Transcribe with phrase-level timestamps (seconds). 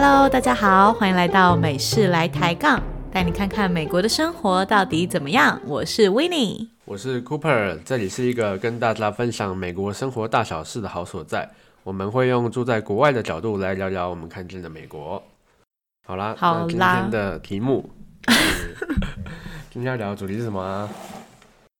[0.00, 5.60] Hello，大家好，欢迎来到美式来抬杠，带你看看美国的生活到底怎么样。
[5.66, 11.50] 我是 w i n n i e 我是 Cooper，这里是一个跟大家分享美国生活大小事的好所在。
[11.82, 15.20] 我们会用住在国外的角度来聊聊我们看见的美国。
[16.06, 17.90] 好啦，好啦今天的题目
[19.68, 20.88] 今天要聊的主题是什么啊？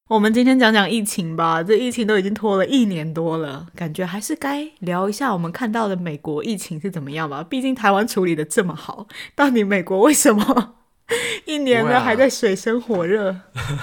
[0.09, 7.45] 我们今天讲讲疫情吧，这疫情都已经拖了一年多了，感觉还是该聊一下我们看到的美国疫情是怎么样吧。
[7.47, 9.05] 毕竟台湾处理的这么好，
[9.35, 10.73] 到底美国为什么
[11.45, 13.35] 一年了还在水深火热？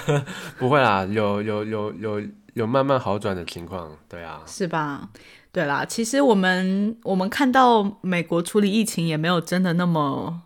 [0.59, 2.21] 不会啦，有有有有
[2.55, 3.89] 有慢慢好转的情况。
[4.09, 5.07] 对啊，是吧？
[5.53, 10.41] 对啦，其实我们我们看到美国处理疫情也没有真的那么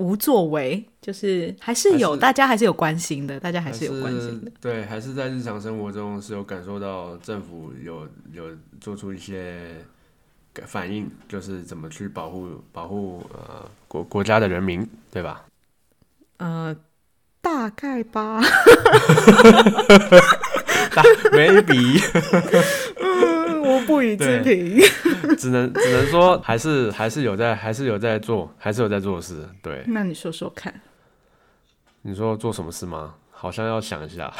[0.00, 4.50] 无作为，就是还是有大家还是有关心的，大家还是有关心的。
[4.58, 8.44] 对，还是在日常生活中是有感受到政府有有
[8.80, 9.76] 做出一些
[10.66, 15.44] 反应，就是怎么去保护保护呃国国家的人民，对吧？
[16.38, 16.74] 呃，
[17.42, 18.40] 大概吧。
[20.92, 22.02] 大 maybe
[23.80, 24.80] 不予置评。
[25.36, 29.46] 只能只能说还是还是有在还是有在做还是有在做事。
[29.62, 30.72] 对，那你说说看。
[32.02, 33.14] 你说做什么事吗？
[33.30, 34.32] 好像要想一下，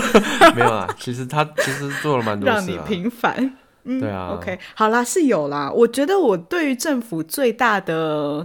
[0.54, 0.88] 没有啊。
[0.98, 2.78] 其实他其实做了蛮多事让你。
[2.86, 3.56] 平凡。
[3.88, 5.70] 嗯对啊 OK，好啦，是有啦。
[5.70, 8.44] 我觉得我对于政府最大的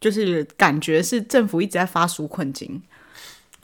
[0.00, 2.80] 就是感觉是政府一直在发纾困金，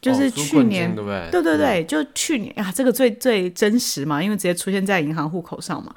[0.00, 1.30] 就是去年、金对不对？
[1.30, 5.94] 对对对，就去年啊，这个最最真实嘛，因为直接出现在银行户口上嘛。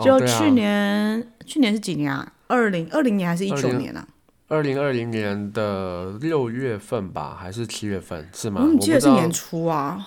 [0.00, 2.32] 就去年，去年是几年啊？
[2.48, 4.06] 二零二零年还是一九年啊？
[4.48, 8.62] 二零二零年的六月份吧，还是七月份是吗？
[8.62, 10.06] 我记得是年初啊？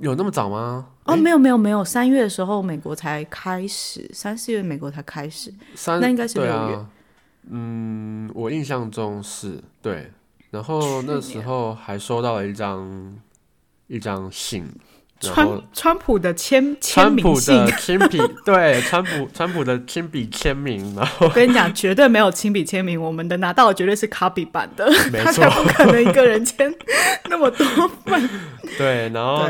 [0.00, 0.88] 有那么早吗？
[1.04, 5.52] 哦，没有没有没有，三月的时候美国才开始，三四月美国才开始。
[5.74, 6.86] 三那应该是六月啊。
[7.50, 10.10] 嗯，我印象中是对。
[10.50, 13.16] 然后那时候还收到了一张
[13.86, 14.64] 一张信，
[15.20, 26.72] 川川普的签签川普名信，的 亲笔对川普川普的亲笔签名，然后我跟你讲，绝对没有亲笔签名，我们的拿到的绝对是 copy 版的，没错不可能一个人签
[27.28, 27.66] 那么多
[28.04, 28.28] 份。
[28.78, 29.48] 对，然后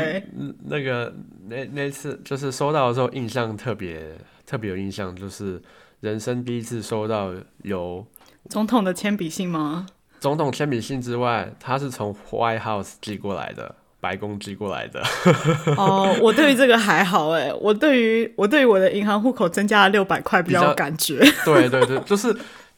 [0.65, 1.13] 那个
[1.47, 5.61] 那那次就是收到的时候，印象特别特别有印象，就是
[6.01, 7.33] 人生第一次收到
[7.63, 8.05] 有
[8.49, 9.85] 总统的铅笔信吗？
[10.21, 15.01] 总统签名信之外，他是从 White House 寄过来的，白宫寄过来的。
[15.75, 21.17] 哦， 我对于这个还好哎，我对于我对于我的银行户口增加了六百块比较有感觉。
[21.43, 22.31] 对对对，就是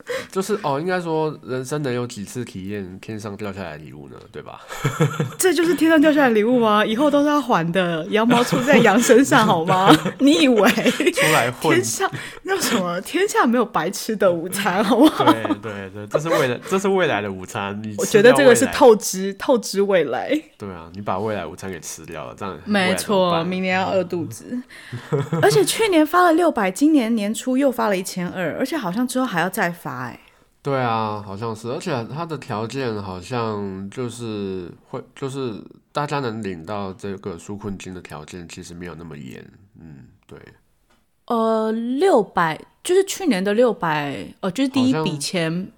[0.31, 4.15] 就是哦，应该说人生能有几次体验天上掉下来的礼物呢？
[4.31, 4.61] 对吧？
[5.37, 6.85] 这就是天上掉下来的礼物吗？
[6.85, 9.95] 以后都是要还的，羊毛出在羊身上好吗？
[10.19, 10.69] 你以为
[11.11, 12.09] 出来混天，下
[12.43, 15.25] 那什么天下没有白吃的午餐好不好？
[15.31, 17.79] 对对对，这是未来，这是未来的午餐。
[17.83, 20.29] 你我觉得这个是透支透支未来。
[20.57, 24.61] 对啊，你把未来午餐给吃掉了，这样没错，明年要饿肚子。
[25.41, 30.19] 而且去年发了六百，今年年初又发了一千二，而且好像之后还要再发哎、
[30.61, 35.61] 对啊，好像是，而且它的条件好像就是会，就是
[35.91, 39.45] 大家能领到这个纾困金的条件其实没有那么严。
[39.79, 40.39] 嗯，对，
[41.25, 45.71] 呃，六百就是去年的六百，呃，就是第一笔钱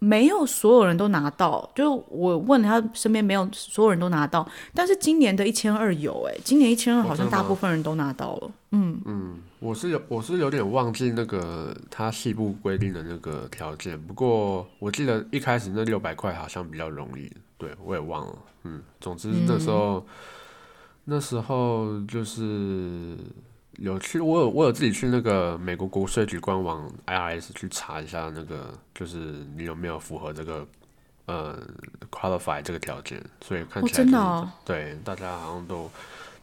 [0.00, 8.50] 没有所有人都拿到，就我问他身边没有所有人都拿到，但是今年的一千二有哎、今年一千二好像大部分人都拿到了。
[8.72, 18.34] 嗯嗯我是有我是有点忘记那个他细部规定的那个条件，不过我记得一开始那六百块好像比较容易，对我也忘了。
[18.64, 20.06] 嗯，总之那时候、
[21.04, 23.16] 那时候就是
[23.80, 29.16] 有去，我有我有自己去那个美国国税局官网 IRS 去查一下那个，就是
[29.56, 30.66] 你有没有符合这个
[31.24, 31.58] 呃
[32.10, 35.90] qualify 这个条件，所以看哦起来、就是真的哦对大家好像都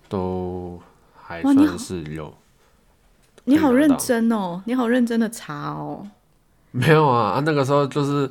[0.09, 0.81] 都
[1.16, 2.34] 还算是有。
[3.44, 6.07] 你好认真哦，你好认真的查哦。
[6.72, 8.28] 没有啊，啊那个时候就是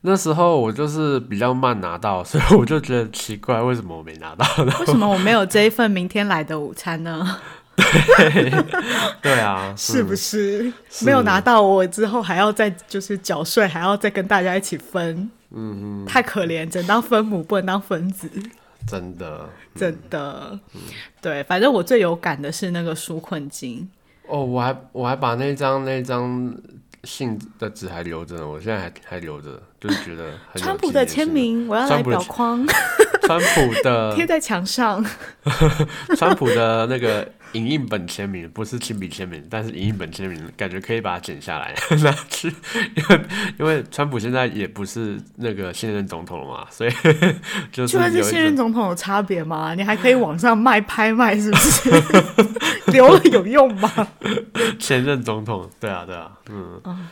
[0.00, 4.72] 那时候我就是比较慢拿到，所以我就觉得奇怪，为什么我没拿到呢？
[4.80, 7.38] 为什么我没有这一份明天来的午餐呢？
[9.22, 9.32] 对。
[9.40, 10.02] 啊， 是。
[10.02, 10.14] 不？
[10.14, 10.72] 是？
[11.02, 18.30] 没有拿到我之后还要再就是缴税，还要再跟大家一起分，嗯嗯，太可怜，只能当分母，不能当分子，
[18.86, 19.48] 真的。
[19.74, 20.58] 真的。
[21.22, 23.88] 对，反正我最有感的是那个纾困金，
[24.26, 26.54] 哦，我还我还把那张那张
[27.04, 32.66] 信的纸还留着呢，我现在还还留着，就是觉得很川普的签名，我要来裱框。
[33.22, 35.04] 川普的 贴在墙上。
[36.16, 42.48] 川普的那个影印本签名不是亲笔签名，但是影印本签名感觉可以把它剪下来拿去，
[42.94, 43.20] 因为
[43.60, 46.90] 因为川普现在也不是那个现任总统了嘛，所以
[47.70, 49.74] 就是就算是现任种总统有差别吗？
[49.74, 51.90] 你还可以网上卖拍卖，是不是？
[52.86, 54.08] 留了有用吗？
[54.78, 57.08] 前任总统，对啊对啊，嗯，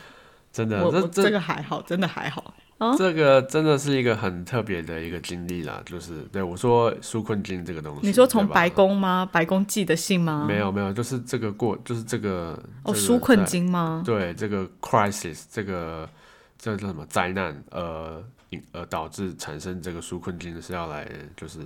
[0.51, 2.53] 真的这这这个还好，真的还好。
[2.97, 9.27] 这个真的是一个很特别的一个经历啦，就是对我说纾困金这个东西，你说从白宫吗？
[9.29, 10.45] 白宫寄的信吗？
[10.47, 14.01] 没有没有，就是这个过，就是这个哦，这个纾困在金吗？
[14.05, 16.09] 对这个 crisis 这个
[16.57, 21.05] 这个叫什么灾难，呃，引呃导致产生这个纾困金是要来
[21.35, 21.59] 就是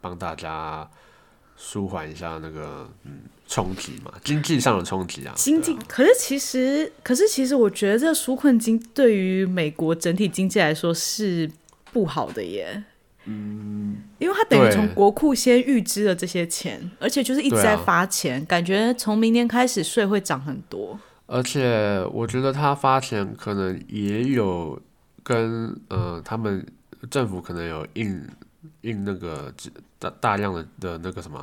[0.00, 0.88] 帮大家
[1.62, 11.50] 舒缓一下那个嗯冲击嘛，经济上的冲击啊，经济啊，可是其实，可是其实，我觉得这纾困金对于美国整体经济来说是
[11.92, 12.82] 不好的耶。
[13.26, 20.98] 嗯，因为他等于对从国库先预支了这些钱，而且就是一直在发钱，感觉从明年开始税会涨很多。
[21.26, 24.80] 而且我觉得他发钱可能也有
[25.22, 26.66] 跟呃他们
[27.10, 28.26] 政府可能有印
[28.82, 29.52] 印那个
[29.98, 31.38] 大大量的的那个什么。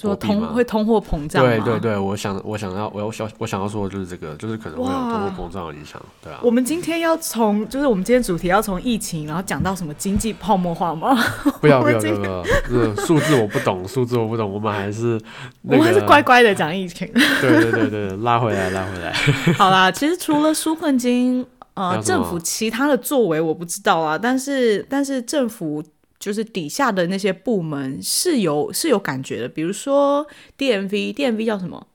[0.00, 1.44] 说通会通货膨胀？
[1.44, 6.38] 对对对，我想我想要我要想我想要说的就是这个，就是可能会有通货膨胀的影响，对啊。
[6.40, 11.18] 我们今天要从，就是我们今天主题要从疫情，然后讲到什么经济泡沫化吗？
[11.60, 15.14] 不要 不要不要数字我不懂，数字我不懂，我们还是
[15.62, 17.04] 我那个们还是乖乖的讲疫情。
[17.40, 19.12] 对对对对，拉回来拉回来。
[19.58, 21.44] 好啦，其实除了纾困金，
[21.74, 25.82] 呃，还有什么政府其他的作为我不知道啊，但是但是政府
[26.18, 30.26] 就是底下的那些部门是有是有感觉的，比如说
[30.58, 31.86] DMV，DMV 叫什么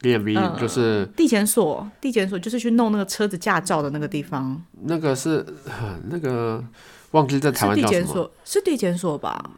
[0.00, 6.62] ？DMV 嗯就是地检所，地检所就是去弄那个车子驾照的那个地方，那个是呃那个
[7.12, 9.50] 忘记在台湾地湾叫什么，检所，是地检所吧？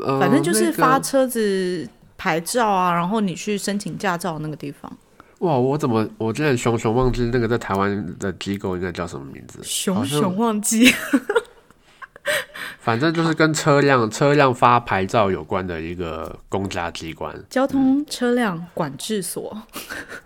[0.00, 4.90] 呃，反正就是发车子牌照啊，然后你去申请驾照那个地方。
[5.40, 9.60] 哇，我怎么我真的熊熊忘记那个在台湾的机构应该叫什么名字？
[9.62, 10.92] 熊熊忘记，
[12.88, 19.54] 反正就是跟车辆车辆发牌照有关的一个公家机关交通车辆管制所，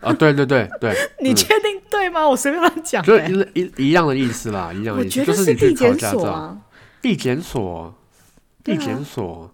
[0.00, 2.28] 啊，对对对对， 嗯你确定对吗？
[2.28, 6.58] 我随便乱讲就的、一一一样的意思啦，一样的意思，我觉得就是你去地检考驾照，所啊。
[7.02, 7.94] 地检所，
[8.62, 9.52] 地检所，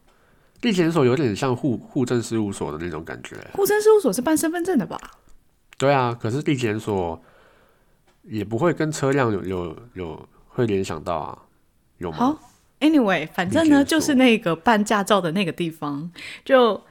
[0.61, 3.37] 地检所有点像户户政事务所的那种感觉。
[3.55, 5.01] 户政事务所是办身份证的吧？
[5.79, 7.19] 对啊，可是地检所
[8.25, 11.39] 也不会跟车辆有有有会联想到啊，
[11.97, 12.37] 有吗？
[12.81, 16.11] 好，anyway，反正呢，就是那个办驾照的那个地方，
[16.45, 16.83] 就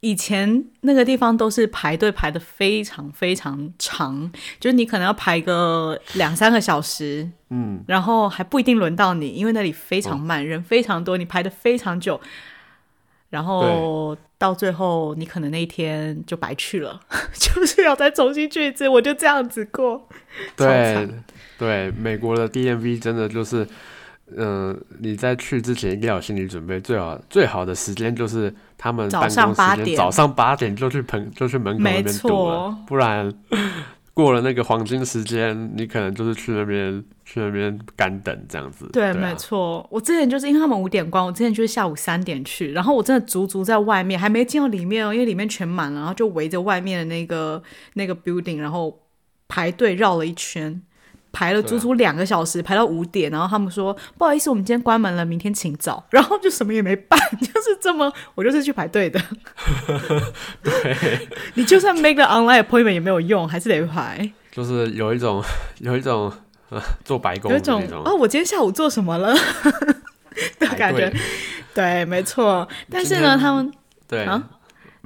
[0.00, 4.30] 以前那个地方都是排队排的非常非常长，
[4.60, 12.20] 就是你可能要排个两三个小时，嗯，然后还不一定轮到你，因为那里非常慢，人非常多，你排的非常久，
[13.30, 17.00] 然后到最后你可能那一天就白去了，
[17.34, 20.08] 就是要再重新去一次，我就这样子过，
[20.54, 21.08] 对
[21.58, 23.66] 对，美国的 DMV 真的就是，
[24.36, 33.32] 嗯、你在去之前一定要有心理准备，最好最好的时间就是他们早办公上八点时间早上八点就去门就去门口那没边堵了错，不然
[34.12, 38.88] 过了那个黄金时间，你可能就是去那边去那边干等这样子。
[38.92, 39.86] 对，啊没错。
[39.92, 47.62] 我之前就是因为他们五点关，我之前就是下午三点去，然后我真的足足在外面，还没进到里面哦，因为里面全满了，然后就围着外面的那个
[47.94, 49.00] 那个 building，然后
[49.46, 50.82] 排队绕了一圈。
[51.32, 59.20] 排了足足两个小时，排到五点，然后他们说不好意思，我们今天关门了，明天请早， 然后就什么也没办，就是这么，我就是去排队的。
[60.62, 64.30] 对， 你就算 make online appointment 也没有用，还是得排。
[64.50, 65.42] 就是有一种
[65.78, 66.32] 有一种、
[66.70, 69.32] 呃、做白工有一种哦，我今天下午做什么了
[70.58, 71.12] 的感觉。
[71.74, 72.66] 对，没错。
[72.90, 73.70] 但是呢，他们
[74.08, 74.42] 对，啊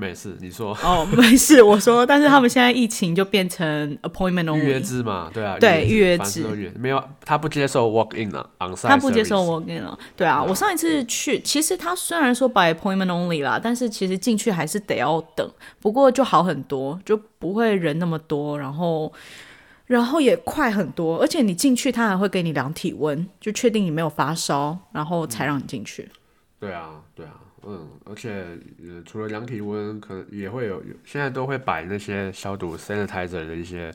[0.02, 8.44] 没事，你说哦，没事，我说， 但是他们现在疫情就变成 appointment only，预约制嘛，对啊，对预约制没有，他不接受 walk in 啊
[8.82, 9.96] 他不接受 walk in 了。
[10.16, 15.48] 对啊，我上一次去，其实他虽然说 by appointment only 啦，但是其实进去还是得要等，
[15.80, 19.12] 不过就好很多，就不会人那么多，然后。
[19.86, 26.08] 然后也快很多，而且你进去，他还会给你量体温，就确定你没有发烧，然后才让你进去。
[26.58, 27.32] 对啊，对啊，
[27.64, 28.44] 嗯，而且
[28.82, 33.94] 呃，除了量体温，可能也会有，有现在都会摆那些消毒 sanitizer 的一些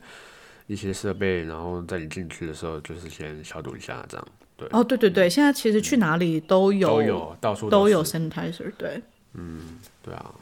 [0.66, 4.68] 一些设备，然后在你进去的时候，就是先消毒一下，这样对。
[4.72, 9.02] 哦，对对对，现在其实去哪里都有都有，到处都有 sanitizer，对。
[9.34, 10.34] 嗯对啊。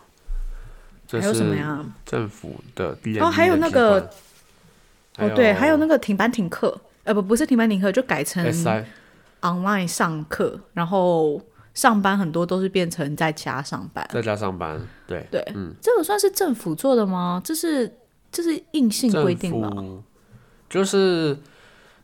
[1.09, 1.85] 这还有什么是呀？
[2.05, 4.11] 政府的哦还有那个
[5.19, 5.87] 哦，对，还有那。
[5.87, 8.45] 个个停班停课，呃，不，不是停班停课，就改成
[9.41, 11.41] online 上课，然后
[11.77, 14.05] 上班很多都是变成在家上班。
[14.11, 17.41] 在家上班，对，对，嗯这个算是政府做的吗？
[17.45, 17.97] 这是
[18.33, 20.03] 这是硬性规定吗？
[20.69, 21.37] 就是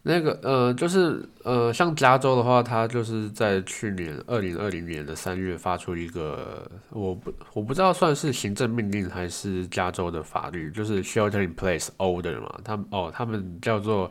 [0.02, 14.10] 那个呃，就是呃，像加州的话，它就是在去年二零二零年的三月发出一个，我不我不知道算是行政命令还是加州的法律，就是 shelter in place order 嘛，他们哦，他们叫做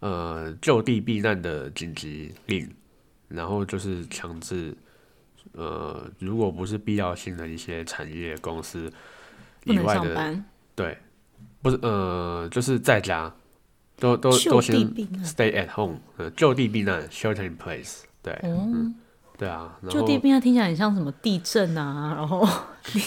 [0.00, 2.70] 呃就地避难的紧急令，
[3.28, 4.74] 然后就是强制
[5.52, 8.92] 呃，如果不是必要性的一些产业公司
[9.64, 10.42] 以外的，
[10.74, 10.98] 对，
[11.62, 13.32] 不是呃，就是在家。
[13.98, 14.76] 都都都先
[15.24, 18.94] stay at home，呃，就地避难，shelter in place，对，嗯，
[19.38, 22.46] 对啊，就地避难听起来很像什么地震啊，然后，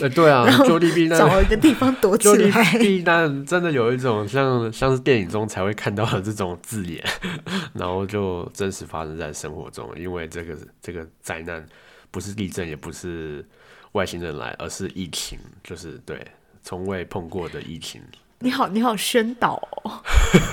[0.01, 7.03] 呃，对啊，就立避难，找一个地方躲起来，避难真的有一种像像是电影中才会看到的这种字眼，
[7.74, 11.65] 然后就真实发生在生活中，因为这个这个灾难
[12.12, 13.45] 不是地震，也不是
[13.93, 16.19] 外星人来，而是疫情，就是对
[16.62, 18.01] 从未碰过的疫情。
[18.41, 19.91] 你好，你好，宣导哦。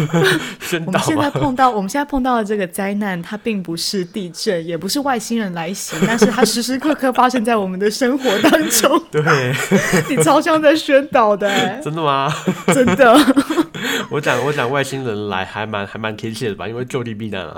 [0.59, 0.87] 宣导。
[0.87, 9.01] 我们现在碰到，我们现在碰到的这个灾难，它并不是地震，也不是外星人来袭，但是它时时刻刻发生在我们的生活当中。
[9.13, 9.23] 对，
[10.09, 11.49] 你超像在宣导的。
[11.81, 12.29] 真的吗？
[12.75, 13.17] 真的。
[14.11, 17.57] 我讲，我讲外星人来还蛮还蛮贴切的吧，因为就地避难啊。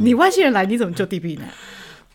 [0.00, 1.48] 你外星人来，你怎么就地避难？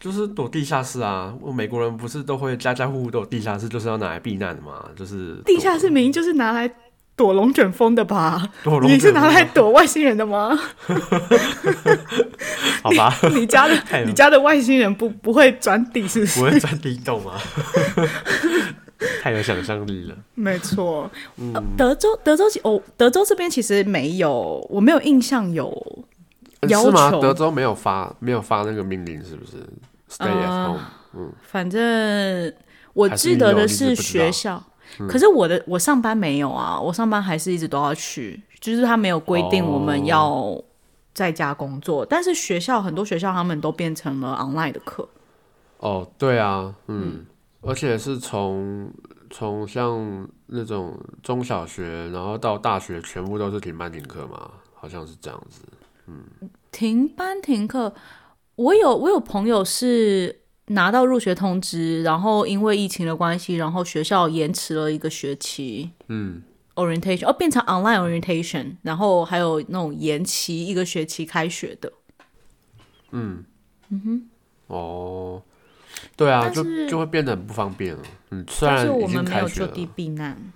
[0.03, 1.33] 就是躲地下室啊！
[1.55, 4.83] 美国人不是都会家家户户都有地下室，就是要拿来避难的嘛。
[4.95, 6.69] 就是地下室明明就是拿来。
[7.15, 8.41] 躲龙卷风的吧？
[8.81, 10.59] 你是拿来躲外星人的吗？
[12.81, 16.25] 好吧，你家的 你家的外星人不不会钻地是？
[16.25, 17.33] 不会钻地洞吗？
[19.21, 20.15] 太有想象力了。
[20.33, 21.07] 没错，
[21.77, 25.69] 德州德州哦，德州这边其实没有，我没有印象有
[26.67, 27.21] 要求。
[27.21, 29.57] 德州没有发没有发那个命令，是不是
[30.17, 30.81] ？Stay at home。
[31.15, 32.53] 嗯，反正
[32.93, 34.63] 我记得的是学校。
[35.09, 40.55] 可是我的我上班没有啊，我上班还是一直都要去，就是他没有规定我们要
[41.15, 45.07] 在家工作，但是学校很多学校他们都变成了 online 的课。
[45.79, 47.25] 哦，对啊，嗯，
[47.61, 48.91] 而且是从
[49.31, 55.61] 从像那种中小学，然后到大学，全部都是停班停课嘛，好像是这样子。
[56.05, 56.21] 嗯，
[56.71, 57.91] 停班停课，
[58.55, 60.39] 我有我有朋友是。
[60.67, 65.91] 拿到入学通知，然后因为疫情的关系，然后学校延迟了一个学期。
[66.07, 66.41] 嗯
[66.75, 71.91] ，orientation 哦，变成 online orientation，然后还有那种延期一个学期开学的。
[73.11, 73.43] 嗯
[73.89, 74.29] 嗯哼，
[74.67, 75.41] 哦，
[76.15, 78.01] 对啊，就就会变得很不方便了。
[78.31, 80.53] 嗯，虽然我们没有就地避难。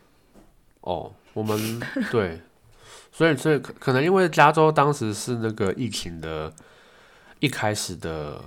[0.80, 2.40] 哦，我们对，
[3.12, 6.54] 所以所以可可能因为加州当时是那个疫情的
[7.40, 8.42] 一开始的。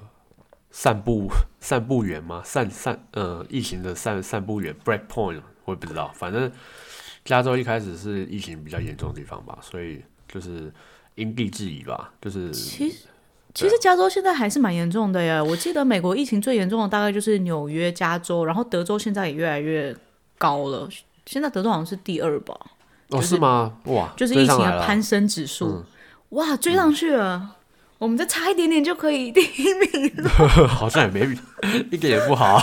[0.73, 1.28] 散步
[1.59, 2.40] 散步员吗？
[2.44, 6.12] 散散呃，疫情的散散步员，break point，我也不知道。
[6.14, 6.49] 反正
[7.25, 10.73] 加州一开始是疫情比较严重的地方吧，所以就是
[11.16, 12.12] 因地制宜吧。
[12.23, 12.99] 就是其实
[13.52, 15.42] 其实加州现在还是蛮严重的呀。
[15.42, 19.92] 我记得美国疫情最严重的大概就是纽约、加州，然后德州现在也越来越
[20.38, 20.88] 高了。
[21.26, 22.56] 现在德州好像是第二吧？
[23.09, 23.76] 哦，是吗？
[23.87, 25.85] 哇，就是疫情的攀升指数，
[26.28, 27.56] 哇，追上去了。
[28.00, 30.30] 我们再差一点点就可以第一名了，
[30.66, 31.37] 好像也没
[31.90, 32.59] 一点也不好，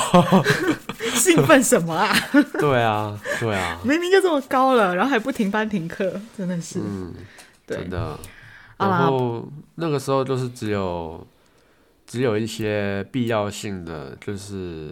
[1.13, 2.11] 兴奋什么啊？
[2.59, 7.13] 对啊，对啊，明明就这么高了，然后还不停班停课，真的是，嗯，
[7.67, 8.17] 真的。
[8.77, 11.25] 然后那个时候就是只有
[12.07, 14.91] 只有一些必要性的，就是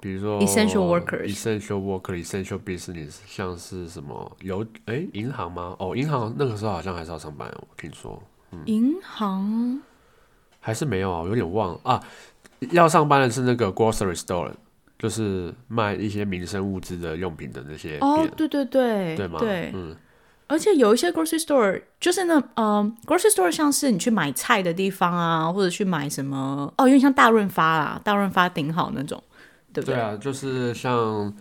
[0.00, 5.74] 比如说 essential workers，essential worker，essential business，像是什么有哎银行吗？
[5.78, 8.22] 哦，银行那个时候好像还是要上班，我听说。
[8.66, 9.80] 银行
[10.60, 12.02] 还是没有啊，我有点忘啊。
[12.70, 14.50] 要上班的是那个 grocery store，
[14.98, 17.98] 就是卖一些民生物资的用品的那些。
[17.98, 19.38] 哦，对对对，对吗？
[19.38, 19.96] 对，嗯。
[20.46, 29.22] 而且有一些 grocery store，就是那呃，grocery store 像是你去买菜的地方啊，或者去买什么哦，有点像大润发啦，大润发顶好那种，
[29.72, 29.94] 对不对？
[29.94, 31.32] 对啊，就是像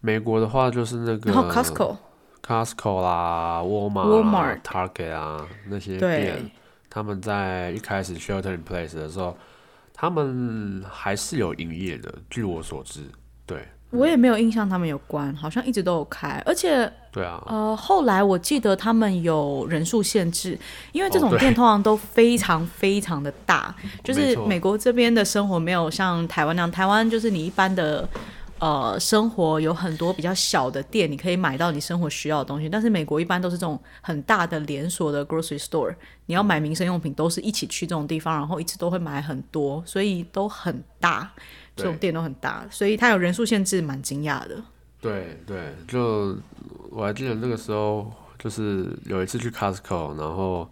[0.00, 1.96] 美国的话，就是那个 Costco。
[2.46, 6.48] Costco 啦，Walmart、Target 啊，那些店，
[6.88, 9.36] 他们在一开始 shelter in place 的时候，
[9.92, 12.14] 他们还是有营业的。
[12.30, 13.00] 据我所知，
[13.44, 16.40] 对我也没有印象他们有关，好像一直都有开。
[16.46, 20.56] 而且，对啊，呃，后来我记得他们有人数限制，
[20.92, 23.74] 因为这种店通常都非常非常的大，
[24.04, 28.08] 就是美国这边的生活没有像台湾那样，台湾就是你一般的。
[28.58, 32.68] 呃生活有很多比较小的店，你可以买到你生活需要的东西。
[32.68, 35.94] 但是美国一般都是这种很大的连锁的 grocery store，
[36.26, 41.30] 你要买民生用品都是一起去这种地方，然后一直都会买很多，所以都很大，
[41.74, 44.56] 这种店都很大，所以它有人数限制，蛮惊讶的。
[45.00, 46.36] 对对，就
[46.90, 50.68] 我还记得那个时候，就是有一次去 Costco，然后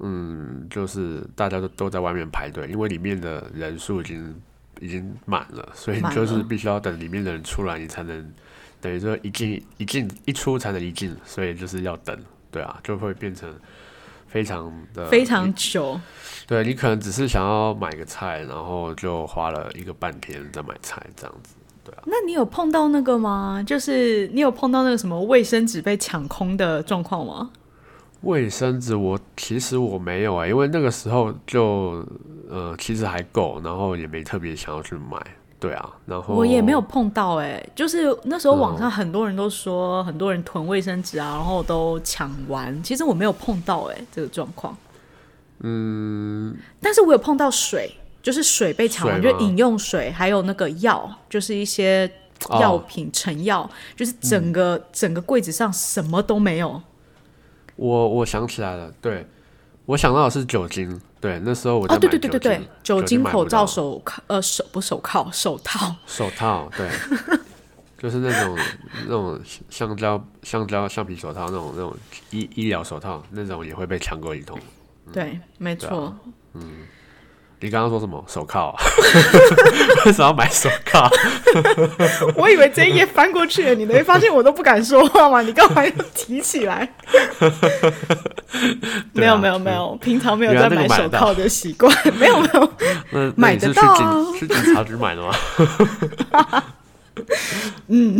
[0.00, 4.34] 嗯，就是大家都都在外面排队，因为里面的人数已经
[4.80, 8.32] 已经满了，所以你就是必须要等里面的人出来，你才能
[8.80, 12.18] 等于说一进一进一出才能一进，所以就是要等，
[12.50, 13.52] 对啊，就会变成
[14.26, 16.00] 非常的非常久，
[16.46, 21.54] 对你可能只是想要买个菜，然后就花了一个半天在买菜这样子。
[21.84, 23.62] 对啊那你有碰到那个吗？
[23.64, 27.50] 就是你有碰到那个什么卫生纸被抢空的状况吗？
[28.22, 32.04] 卫生纸我其实我没有啊、因为那个时候就
[32.48, 35.18] 呃其实还够，然后也没特别想要去买，
[35.58, 42.82] 对啊，然后我也没有碰到哎、就是那时候网嗯上很多人都说，很多人囤卫生纸啊，然后都抢完。
[42.82, 44.76] 其实我没有碰到哎、这个状况。
[45.60, 47.90] 嗯，但是我有碰到水，
[48.22, 52.08] 就是水被抢完，就饮用水，还有那个药，就是一些
[52.48, 56.80] 哦药品、成药，就是整个、整个柜子上什么都没有。
[57.76, 59.26] 我我想起来了，对
[59.86, 66.88] 我想到的是酒精，对，那时候我在哦，对买对对对对，酒精口罩、手铐呃手不手铐手套，手套，对，
[67.96, 68.58] 就是那种
[69.04, 69.40] 那种
[69.70, 71.96] 橡胶橡胶橡皮手套那种那种
[72.30, 74.58] 医医疗手套那种也会被抢购一通。
[75.12, 76.06] 对，没错。
[76.06, 76.16] 啊
[77.66, 78.74] 你刚刚说什么手铐、啊？
[80.06, 81.10] 为什么要买手铐？
[82.38, 85.42] 我以为这一页翻过去了，你没发现我都不敢说话吗？
[85.42, 86.88] 你干嘛要提起来？
[89.12, 93.32] 没有没有没有，平常没有在买手铐的习惯，没有没有。
[93.34, 95.34] 买得到啊警去警察局买的吗？
[97.88, 98.16] 嗯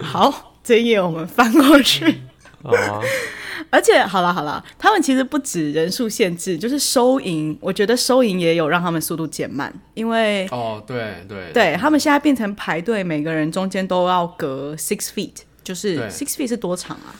[0.00, 2.20] 好，这一页我们翻过去。
[2.62, 3.00] 好啊，
[3.72, 11.74] 而且好了好了，他们其实不止人数限制，就是收银，我觉得收银也有让他们速度减慢，因为哦，对对对。
[11.80, 17.16] 他们现在变成排队，每个人中间都要隔 six feet，就是 six feet 是多长啊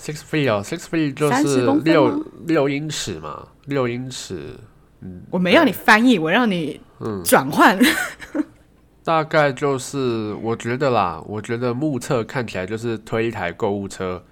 [0.00, 4.56] ？，six feet 哦，six feet 就30是六六英尺嘛，六英尺
[5.30, 6.80] 我没让你翻译，我让你
[7.22, 7.78] 转换。
[9.04, 14.24] 大概就是我觉得啦，我觉得目测看起来就是推一台购物车，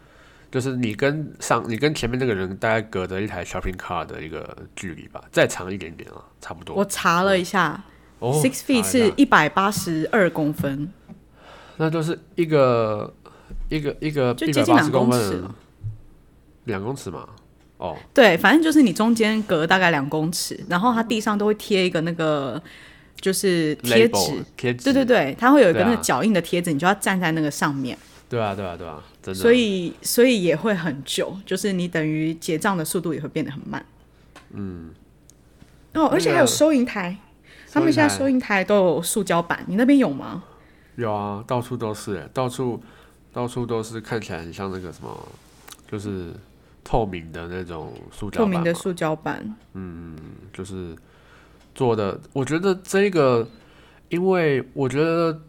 [0.51, 6.75] 就是你跟上你跟前面那个人大概隔着一台 shopping car 的一个距离吧，再长一点点啊，差不多。
[6.75, 7.83] 我查了一下、
[8.19, 10.93] 哦 s i x feet 是一百八十二公分，
[11.77, 13.13] 那就是一个
[13.69, 15.45] 一个一个就接近两公尺。
[16.65, 17.27] 两公尺嘛。
[17.79, 22.63] 哦，对，反正就是你中间隔大概两公尺，然后它地上都会贴一个那个
[23.19, 27.97] 就是贴纸贴纸，对对对，它会有一个那个脚印的贴纸，你就要站在那个上面，
[28.31, 29.41] 对啊对啊对啊，真的。
[29.41, 33.85] 所以所以也会很久，就是你等于结账的速度也会变得很慢。
[34.53, 34.91] 嗯，
[35.95, 37.19] 哦，而且还有收银台，
[37.73, 40.45] 他们现在收银台都有塑胶板，你那边有吗？
[40.95, 42.81] 有啊，到处都是，到处
[43.33, 45.29] 到处都是，看起来很像那个什么，
[45.91, 46.33] 就是
[46.85, 50.17] 透明的那种塑胶透明的塑胶板，嗯
[50.53, 50.95] 就是
[51.75, 52.21] 做的。
[52.33, 53.49] 我觉得这个，
[54.09, 55.41] 因为我觉得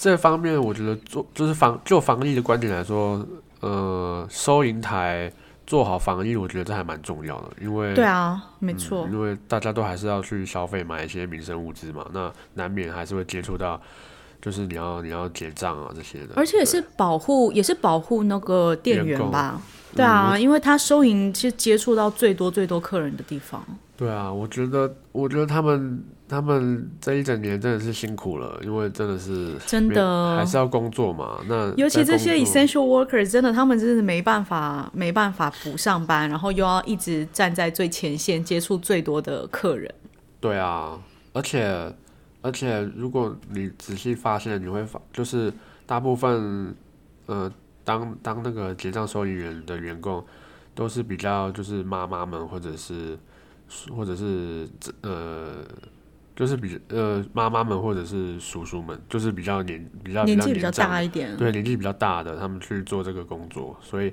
[0.00, 3.22] 这方面，我觉得做就是防就防疫的观点来说，
[3.60, 5.30] 呃，收银台
[5.66, 9.06] 做好防疫，我觉得这还蛮重要的，因为对啊，没错。
[9.12, 13.78] 因为大家都还是要去消费买一些民生物资嘛，那难免还是会接触到，
[14.40, 19.60] 就是你要你要结账啊这些的，而且也是保护，也是保护那个店员吧？
[19.94, 23.62] 对啊，因为他收银是接触到最多最多客人的地方。
[24.00, 39.94] 对啊，我觉得我觉得他们他们这一整年真的是辛苦了，因为真的是真的还是要工作嘛，那尤其这些 essential workers，真的他们真的没办法没办法不上班，然后又要一直站在最前线，接触最多的客人。
[40.40, 40.98] 对啊，
[41.34, 41.94] 而且
[42.40, 45.52] 而且如果你仔细发现，你会发就是
[45.84, 46.74] 大部分
[47.26, 47.52] 呃
[47.84, 50.24] 当当那个结账收银员的员工
[50.74, 53.18] 都是比较就是妈妈们或者是
[53.94, 54.68] 或者是
[55.02, 55.64] 呃。
[56.36, 64.10] 就是比呃妈妈们或者是叔叔们，就是比较年比较年纪比较大一点，对年纪比较大的，他们去做这个工作，所以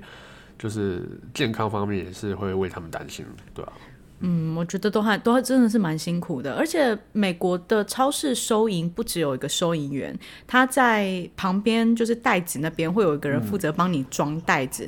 [0.58, 3.72] 就是健康方面也是会为他们担心，对吧、
[4.20, 6.52] 嗯，我觉得都还都还真的是蛮辛苦的。
[6.52, 10.14] 而且美国的超市收银不只有一个收银员，
[10.46, 14.86] 他在旁边就是袋子那边会有一个人负责帮你装袋子，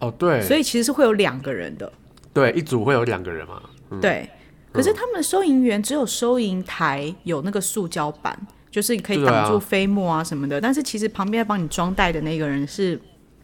[0.00, 1.92] 哦，对，所以其实是会有两个人的。
[2.34, 3.62] 对，一组会有两个人嘛，
[4.00, 4.28] 对，
[4.72, 8.38] 可是他们的收银员只有收银台有那个塑胶板，
[8.70, 10.60] 就是可以挡住飞沫啊什么的。
[10.60, 13.00] 但是其实旁边帮你装袋的那个人是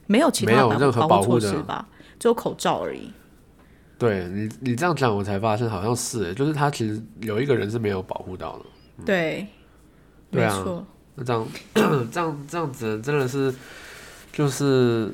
[0.06, 1.86] 没有其他没有任何保护的措施吧？
[2.18, 3.10] 只有口罩而已。
[3.98, 8.64] 对你你这样讲，我才发现好像是欸，就是他其实有一个人是没有保护到的。
[9.04, 9.46] 对，
[10.30, 10.86] 对啊没错。
[11.16, 13.52] 那这样 这样这样子真的是
[14.32, 15.12] 就是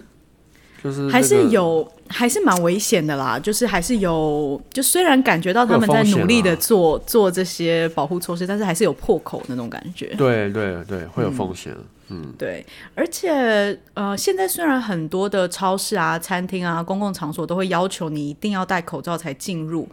[0.85, 1.49] 就是、还是。
[1.49, 3.39] 有，还是蛮危险的啦。
[3.39, 10.07] 就是还是有，就虽然感觉到他们在努力的做做这些保护措施，但是还是有破口那种感觉。
[10.17, 11.73] 对对对，会有风险。
[12.09, 19.89] 嗯，对，而且呃，现在虽然很多的超市啊、餐厅啊、公共场所都会要求你一定要戴口罩才进入，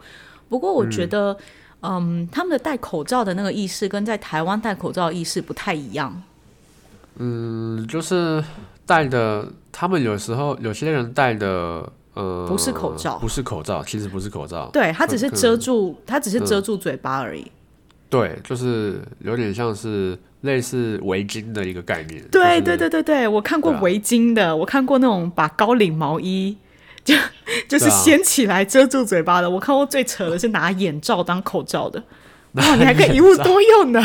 [0.48, 1.36] 不过我觉得，
[1.80, 6.22] 嗯他们的戴口罩的那个意识跟在台湾戴口罩的意识不太一样。
[7.16, 8.42] 嗯，就是
[8.92, 17.50] 戴的，他们有时候有些人戴的，呃，不是口罩不是口罩，其实不是口罩，对，它只是遮住，它只是遮嗯住嘴巴而已。
[18.10, 22.22] 对，就是有点像是类似围巾的一个概念。
[22.30, 26.54] 对就是对对对对，我看过围巾的，我看过那种把高领毛衣
[27.02, 27.14] 就
[27.66, 32.02] 就是掀起来遮住嘴巴的，我看过最扯的是拿眼罩当口罩的。
[32.52, 34.02] 哇，你还可以一物多用呢，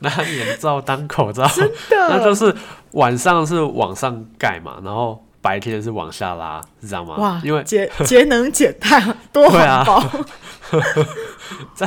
[0.00, 2.34] 拿眼罩当口罩，真的 那就！
[2.34, 2.54] 是
[2.92, 7.16] 晚上是往上盖嘛，然后白天是往下拉，是这样吗？
[7.18, 10.26] 哇，因为节节能减碳，多对啊环保，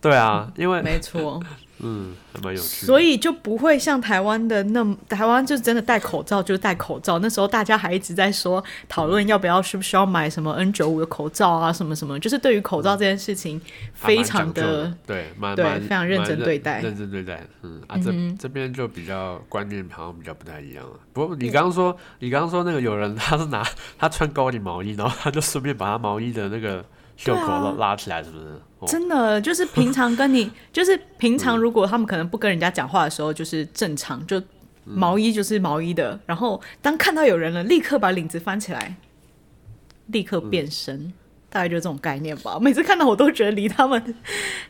[0.00, 1.38] 对啊，因为没错。
[1.82, 2.86] 嗯，还蛮有趣。
[2.86, 7.18] 所以就不会像台湾的那么，台湾就真的戴口罩就是戴口罩。
[7.18, 13.60] 那时候大家还一直在说讨论要不要需不需要买什么 N 九五的口罩啊，什么什么，就是对于口罩这件事情
[13.92, 17.46] 非常的对，蛮对蛮非常认真对待认真对待。
[17.62, 20.92] 嗯啊，这这边就比较观念好像比较不太一样了。
[21.12, 23.66] 不过你刚刚说，你刚刚说那个有人他是拿
[23.98, 26.84] 他穿高领毛衣，然后他就顺便把他毛衣的那个
[27.16, 28.44] 袖口拉拉起来，是不是？
[28.78, 34.42] 哦真的就是平常跟你， 就是平常如果他们可能不跟人家讲话的时候，就是正常，就
[34.84, 38.96] 毛衣就是毛衣的，然后当看到有人了，立刻把领子翻起来，
[40.06, 41.12] 立刻变身。
[41.48, 42.56] 大概就这种概念吧。
[42.60, 44.14] 每次看到我都觉得离他们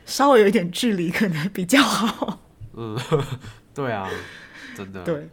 [0.05, 2.41] 稍微有一点距离，可能比较好。
[2.75, 2.99] 嗯
[3.73, 4.11] 对啊，
[4.77, 5.01] 真的。
[5.05, 5.29] 对，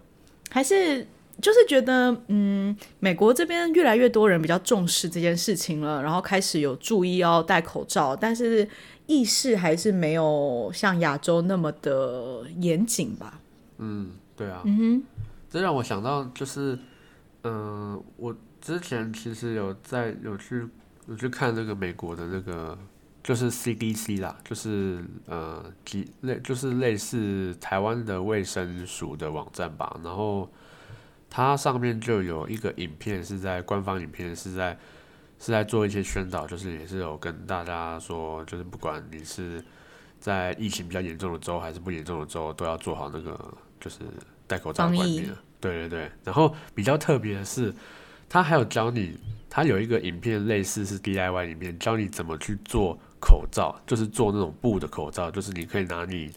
[0.51, 1.07] 还是
[1.41, 8.67] 就是觉得，嗯，美国这边越来越多人比较重视这件事情了，然后开始有注意要戴口罩，但是
[9.07, 13.39] 意识还是没有像亚洲那么的严谨吧。
[13.77, 15.03] 嗯，对啊，嗯哼，
[15.49, 16.77] 这让我想到就是，
[17.43, 20.67] 嗯、我之前其实有在有去
[21.07, 22.77] 有去看那个美国的那个
[23.23, 30.49] 就是 CDC 啦，就是呃几类就是类似台湾的卫生署的网站吧，然后
[31.29, 34.77] 它上面就有一个影片是在官方影片是在
[35.39, 39.63] 是在做一些宣导，就是也是有跟大家说，就是不管你是
[40.19, 43.39] 在疫情比较严重的州还是不严重的州，都要做好那个
[43.79, 43.99] 就是
[44.47, 45.29] 戴口罩的观念。
[45.61, 47.73] 对对对，然后比较特别的是，
[48.27, 49.17] 他还有教你，
[49.49, 56.31] 他有一个影片类似是 DIY 影片，教你怎么去做口罩，就是做那种布的口罩，就是你可以拿你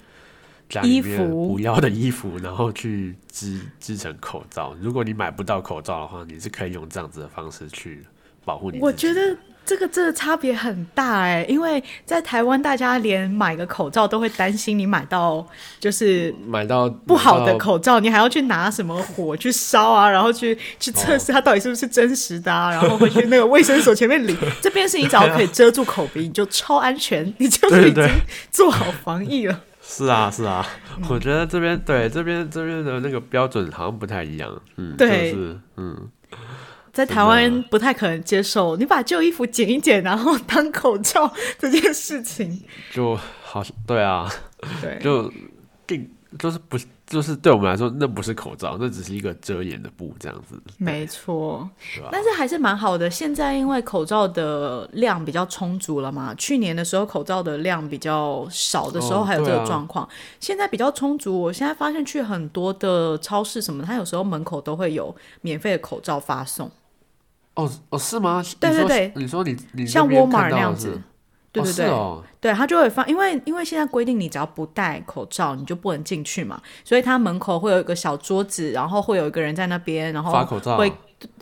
[0.72, 4.74] 家里衣面服不要的衣服，然后去织织成口罩。
[4.80, 8.02] 如果你买不到口罩的话，你是可以用这样子的方式去
[8.42, 8.78] 保护你。
[8.80, 15.46] 我觉得这个这个差别很大哎，因为在台湾，大家连买个口罩都会担心你买到
[15.78, 24.34] 就是买到不好的口罩，你还要去拿什么火去烧啊，然后去去测试它到底是不是真实的啊，然后会去那个卫生所前面领。
[24.62, 28.08] 这边是你只要可以遮住口鼻，你就超安全，你就是已经
[28.50, 29.60] 做好防疫了。
[29.94, 35.30] 是啊，是啊，嗯我觉得这边对这边这边的那个标准好像不太一样，嗯，对。
[35.32, 36.08] 就是嗯，
[36.92, 42.62] 在台湾不太可能接受你把旧衣服剪一剪，然后当口罩这件事情。
[42.90, 44.30] 就好像对啊，
[44.80, 45.30] 对，就
[45.86, 46.78] 定就是不
[47.12, 51.68] 就是对我们来说，那不是口罩，那只是一个遮掩的布这样子，没错
[52.10, 53.10] 但是还是蛮好的。
[53.10, 60.08] 现在因为口罩的量比较充足了嘛，去年的时候口罩的量比较少的时候哦还有这个状况，
[60.40, 61.38] 现在比较充足。
[61.38, 66.70] 我现在发现去很多的超市什么的，它有时候门口都会有免费的口罩发送，
[67.56, 68.42] 哦哦是吗？
[68.58, 71.02] 对对对你说你你像那边 Walmart 看到的是那样子。
[71.52, 80.76] 对哦对哦，对，他就会放，因为因为现在规定你只要不戴口罩，你就不能进去嘛，所以他门口会有一个小桌子，然后会有一个人在那边，然后发口罩。
[80.78, 80.90] 会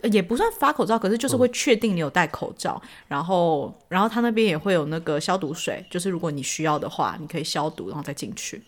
[0.01, 8.61] 呃也不算发口罩，可是就是会确定你有戴口罩，然后然后他那边也会有那个消毒水，就是如果你需要的话，你可以消毒然后再进去。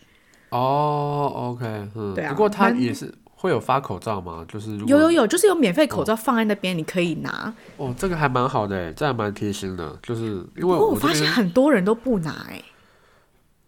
[0.49, 4.45] 哦，OK，嗯，对啊不过他也是会有发口罩吗？
[4.47, 7.53] 就是有有有，就是有免费口罩放在那边，你可以拿。
[7.75, 10.21] 哦，这个还蛮好的诶，这还蛮贴心的，就是
[10.55, 12.63] 因为我发现很多人都不拿、哎，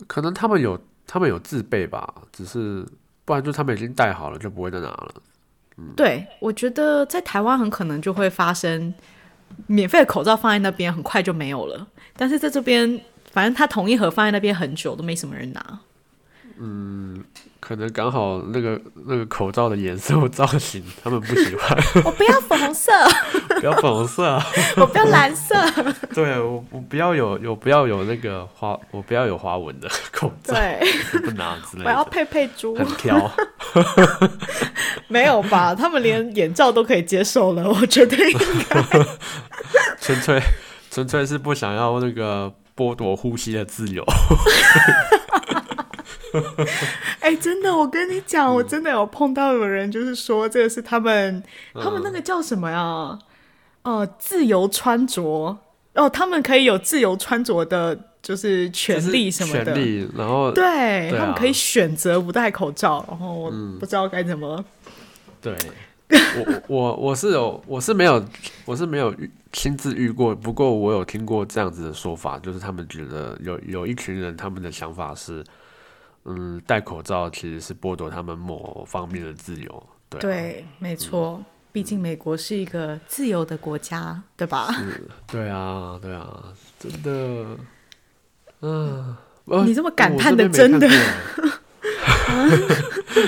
[0.08, 2.88] 可能他们有他们有自备吧，只是
[3.26, 5.14] 不然就他们已经带好了，就不会再拿了。
[5.94, 8.94] 对，我觉得在台湾很可能就会发生
[9.68, 11.86] 免费的口罩放在那边，很快就没有了。
[12.16, 13.02] 但是在这边，
[13.34, 15.80] 反正他同一盒放在那边很久，都没什么人拿。
[17.68, 21.76] 可能刚好那个那个口罩的颜色或造型，他们不喜欢，
[22.06, 22.92] 我不要粉红色，
[23.60, 24.46] 不要粉红色啊。
[24.78, 25.56] 我不要蓝色。
[26.14, 30.80] 对我我不要有有不要有那个花，我不要有花纹的口罩，对，
[31.22, 32.10] 不拿之类我要的。
[32.12, 32.76] 佩佩猪。
[32.76, 33.32] 很挑，
[35.08, 35.74] 没有吧？
[35.74, 38.38] 他们连眼罩都可以接受了，我觉得应
[38.70, 38.84] 该。
[40.00, 40.40] 纯粹
[40.92, 44.06] 纯粹是不想要那个剥夺呼吸的自由。
[47.20, 51.44] 哎、真的，我跟你讲，我真的有碰到有人，就是说这个是他们，
[51.74, 53.18] 嗯他们那个叫什么呀？
[53.84, 55.58] 呃，自由穿着
[55.94, 59.74] 哦，他们可以有自由穿着的，就是权利什么的。
[59.74, 64.66] 权利，然后对他们可以选择不戴口罩，然后我嗯不知道该怎么。
[65.40, 65.56] 对，
[66.10, 68.26] 我我我是有我是没有
[68.66, 75.44] 我是没有遇亲自遇过，不过我有听过这样子的说法，就是他们觉得有有一群人他们的想法是，
[76.26, 79.84] 嗯，戴口罩其实是剥夺他们某方面的自由。
[80.10, 84.76] 对啊、对，没错，毕竟美国是一个自由的国家，对吧？
[85.28, 86.44] 对啊，对啊，
[86.80, 87.12] 真的，
[88.62, 90.88] 嗯、呃你这么感叹的真的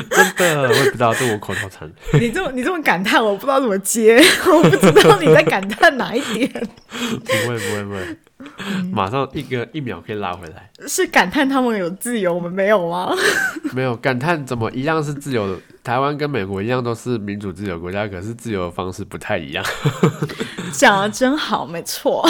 [0.10, 1.91] 真的，我也不知道，这我口头禅。
[2.13, 6.49] 你这么你这么感叹，我不知道怎么接，我不知道你在感叹哪一点，
[6.89, 8.17] 不会，不会，不会，
[8.93, 10.69] 马上一个一秒可以拉回来。
[10.88, 13.12] 是感叹他们有自由，我 们没有吗？
[13.73, 19.65] 没有感叹怎么一样是自由的，台湾跟美国一样都是民主自由国家，可是自由的方式不太一样。
[20.71, 22.23] 讲的真好，没错。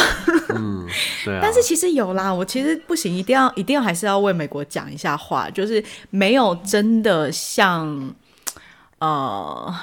[0.56, 0.88] 嗯
[1.26, 8.14] 对啊，但是其实有啦，我其实不行，一定要一定要还是要为美国讲一下话，就是没有真的像
[9.00, 9.74] 呃。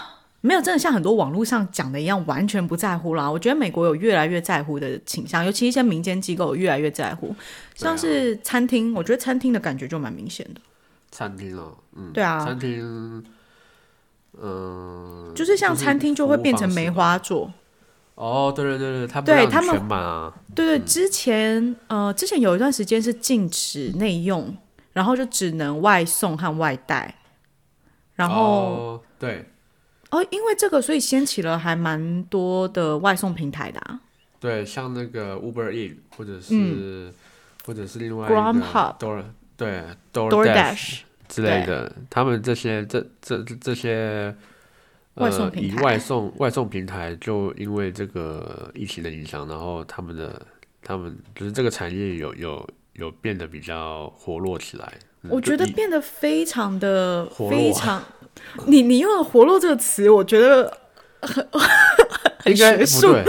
[0.46, 3.30] 没有真的像很多网络上讲的一样，完全不在乎啦。
[3.30, 7.34] 我觉得美国有越来越在乎的倾向，尤其一些民间机构越来越在乎，
[7.74, 10.60] 像是餐厅，我觉得餐厅的感觉就蛮明显的。
[11.10, 12.44] 餐厅哦，嗯，对啊。
[12.44, 13.24] 餐厅，
[14.38, 17.50] 嗯、就是像餐厅就会变成梅花座，
[18.14, 24.54] 哦，对对对对，他不让你对他们全满啊，对对，之前呃，之前有一段时间是禁止内用，
[24.92, 27.14] 然后就只能外送和外带，
[28.14, 29.48] 然后哦、对
[30.14, 34.00] 哦因为这个，所以掀起了还蛮多的外送平台的、啊。
[34.38, 37.12] 对，像那个 Uber E 或者是、
[37.66, 39.24] 或者是另外一个 Grubhub Door
[39.56, 44.34] 对 DoorDash 之类的，他们这些这这这这些。
[45.16, 50.44] 呃，以外送平台外送外送平台就因为这个疫情的影响，然后他们的
[50.82, 54.92] 他们就是这个产业有有有变得比较活络起来。
[55.22, 58.02] 嗯我觉得变得非常的活络非常，
[58.66, 60.72] 你你用了“活络”这个词，我觉得
[62.46, 63.24] 应该不对，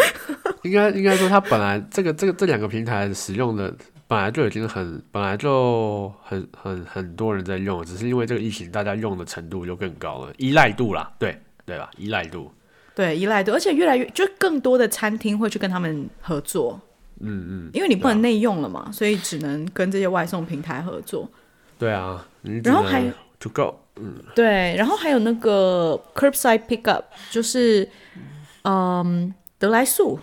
[0.63, 3.73] 应该应该说，它本来这个这个这两个平台使用的
[4.07, 11.89] 本来就已经很本来就很很很多人在用，只是因为这个疫情，大家用的程度就更高了，依赖度啦，对对吧？
[11.97, 12.51] 依赖度，
[12.93, 16.79] 对依赖度，而且越来越就更多的餐厅会去跟他们合作，
[17.21, 21.27] 嗯嗯，因为你不能内用了嘛，所以只能跟这些外送平台合作。
[21.79, 22.25] 对啊，
[22.63, 27.87] 然后还能 to go，嗯，对，然后还有那个 curbside pickup，就是
[28.63, 30.19] 嗯得来速，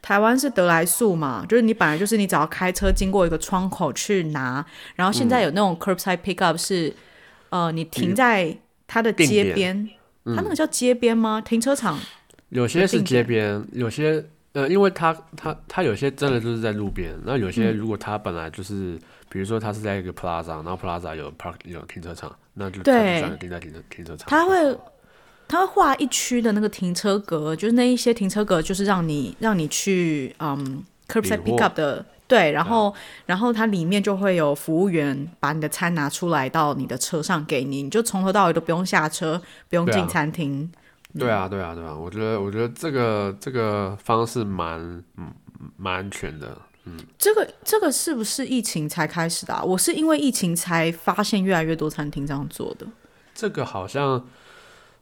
[0.00, 6.94] 台湾是得来速嘛，就是你本来就是你只要开车经过一个窗口去拿，然后现在有那种 curbside pickup 是、
[7.50, 9.88] 呃你停在它的街边，
[10.24, 11.40] 它那个叫街边吗？
[11.40, 11.98] 停车场？
[12.50, 18.96] 有些是街边，有些呃，因为它它它有些真的就是在路边，那有些如果它本来就是，
[19.28, 24.28] 比如说它是在一个 plaza，然后 plaza 有 park 有停车场，那就对停在停车停车场。
[24.28, 24.78] 他会
[25.46, 32.04] 他会画一区的那个停车格，就是那一些停车格，就是让你让你去嗯 curbside pickup 的。
[32.28, 32.92] 对，然后，
[33.24, 40.68] 然后它里面就会有服务员把你的餐拿出来到你的车上给你，你就从头到尾都不用下车，不用进餐厅。
[41.16, 44.80] 对啊，对啊，对啊，我觉得我觉得这个这个方式蛮
[45.16, 45.32] 嗯
[45.76, 46.58] 蛮安全的。
[47.18, 49.62] 这个这个是不是疫情才开始的、啊？
[49.62, 52.86] 我是因为疫情才发现越来越多餐厅这样做的。
[53.34, 54.24] 这个好像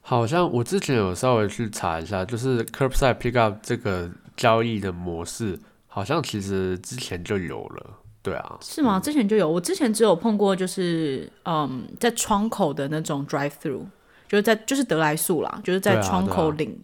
[0.00, 7.98] 好像我之前有稍微去查一下，就是 curbside pickup 这个交易的模式，好像其实之前就有了。
[8.22, 8.98] 对啊，是吗？
[8.98, 13.84] 之前就有，我之前只有碰过，就是嗯，在窗口的那种 drive through，
[14.26, 16.82] 就是在就是得来速啦，就是在窗口对领。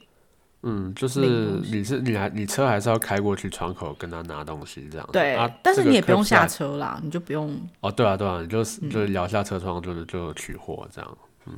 [0.62, 5.08] 嗯，就是你是你还你车还是要开过去窗口跟他拿东西这样。
[5.12, 7.58] 对，啊、但是你也不用下车啦，你就不用。
[7.80, 11.18] 哦，对啊对啊，你就是嗯就是摇下车窗就是就取货这样。
[11.46, 11.54] 嗯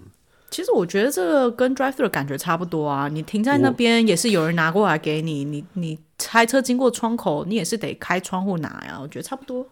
[0.51, 9.67] 其实我觉得这个跟 drive through 的感觉差不多啊，你停在那边也是有人拿过来给你，你你开车经过窗口，你也是得开窗户拿呀，我觉得差不多。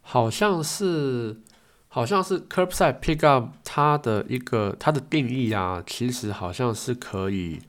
[0.00, 1.36] 好像是
[1.88, 7.60] 好像是 curbside pick up 它的一个它的定义啊，其实好像是可以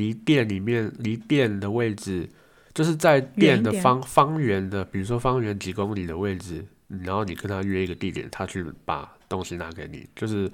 [0.00, 2.28] 离店里面离店的位置，
[2.72, 10.50] 就是在店的方方圆的，比如说方圆几公里的位置，然后你跟他约一个地点，他去把东西拿给你，就是。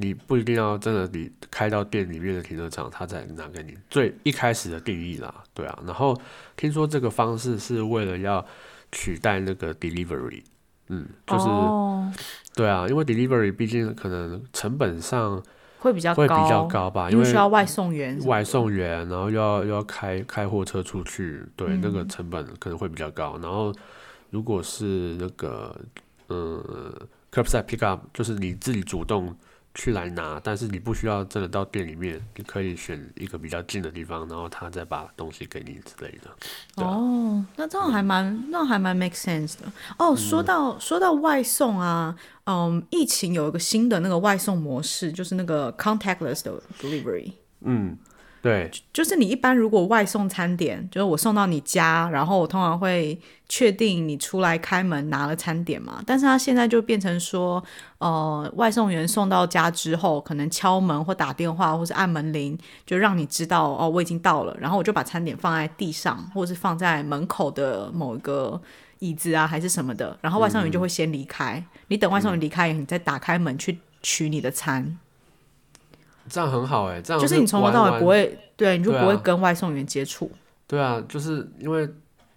[0.00, 3.76] 你不一定要真的你开到店里面的停车场，他才拿给你。
[3.90, 5.76] 最一开始的定义啦，对啊。
[5.84, 6.16] 然后
[6.54, 8.46] 听说这个方式是为了要
[8.92, 10.40] 取代那个 delivery，
[10.86, 12.12] 嗯，就是、哦，
[12.54, 15.42] 对啊，因为 delivery 毕竟可能成本上
[15.78, 18.18] 会比较会比高，较高吧，因因为为需要外送员。
[18.26, 23.38] 外送员，然后又要又要开开货车出去，对，那嗯个成本可能会比较高。
[23.42, 23.72] 然后
[24.30, 25.74] 如果是那个
[26.28, 26.62] 嗯
[27.30, 29.34] curbside pick up，就是你自己主动
[29.80, 36.84] 去来拿，但是你不需要真的到店里面，你可以选一个比较近的地方，然后他再把东西给你之类的。
[36.84, 39.70] 哦，那这样还蛮，那还蛮 make sense 的。
[39.96, 42.12] 哦，说到、说到外送啊，
[42.46, 47.30] 嗯，疫情有一个新的那个外送模式，就是那个 contactless 的 delivery。
[47.60, 47.96] 嗯，
[48.40, 56.00] 对，就是你一般如果外送餐点，就是我送到你家，然后我通常会确定你出来开门拿了餐点嘛。
[56.06, 57.62] 但是他现在就变成说，
[57.98, 68.60] 呃，外送员送到家之后，可能敲门或打电话或是按门铃，就让你知道哦我已经到了，然后我就把餐点放在地上，或是放在门口的某一个
[69.00, 71.64] 椅子啊还是什么的，然后外送员就会先离开。
[71.88, 74.98] 你等外送员离开以后，你再打开门去取你的餐。
[76.28, 80.30] 这样很好哎、这样就是你从头到尾不会，对，你就不会跟外送员接触。
[80.66, 81.88] 对啊，就是因为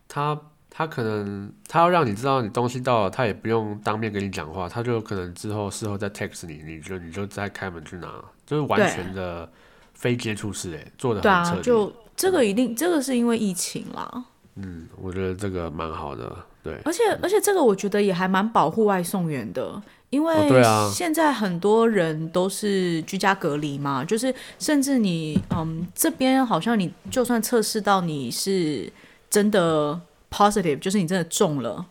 [0.07, 8.07] 他他可能他要让你知道你东西到了，他也不用当面跟你讲话，他就可能之后事后再 text 你，你就你就再开门去拿，
[8.45, 9.49] 就是完全的
[9.93, 11.63] 非接触式哎，做的对啊很彻，底。
[11.63, 14.25] 就这个一定，这个是因为疫情啦，
[14.55, 28.91] 嗯，我觉得这个蛮好的，对，而且而且这个我觉得也还蛮保护外送员的，因为啊现在很多人都是居家隔离嘛，就是甚至你嗯这边好像你就算测试到你是
[29.29, 31.85] 真的 positive，就是你真的中了，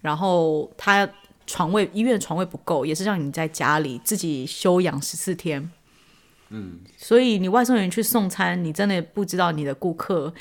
[0.00, 1.08] 然后他
[1.46, 5.70] 床位医院床位不够，也是让你在家里自己休养十四天。
[6.48, 10.34] 嗯，所以你外送员去送餐，你真的不知道你的顾客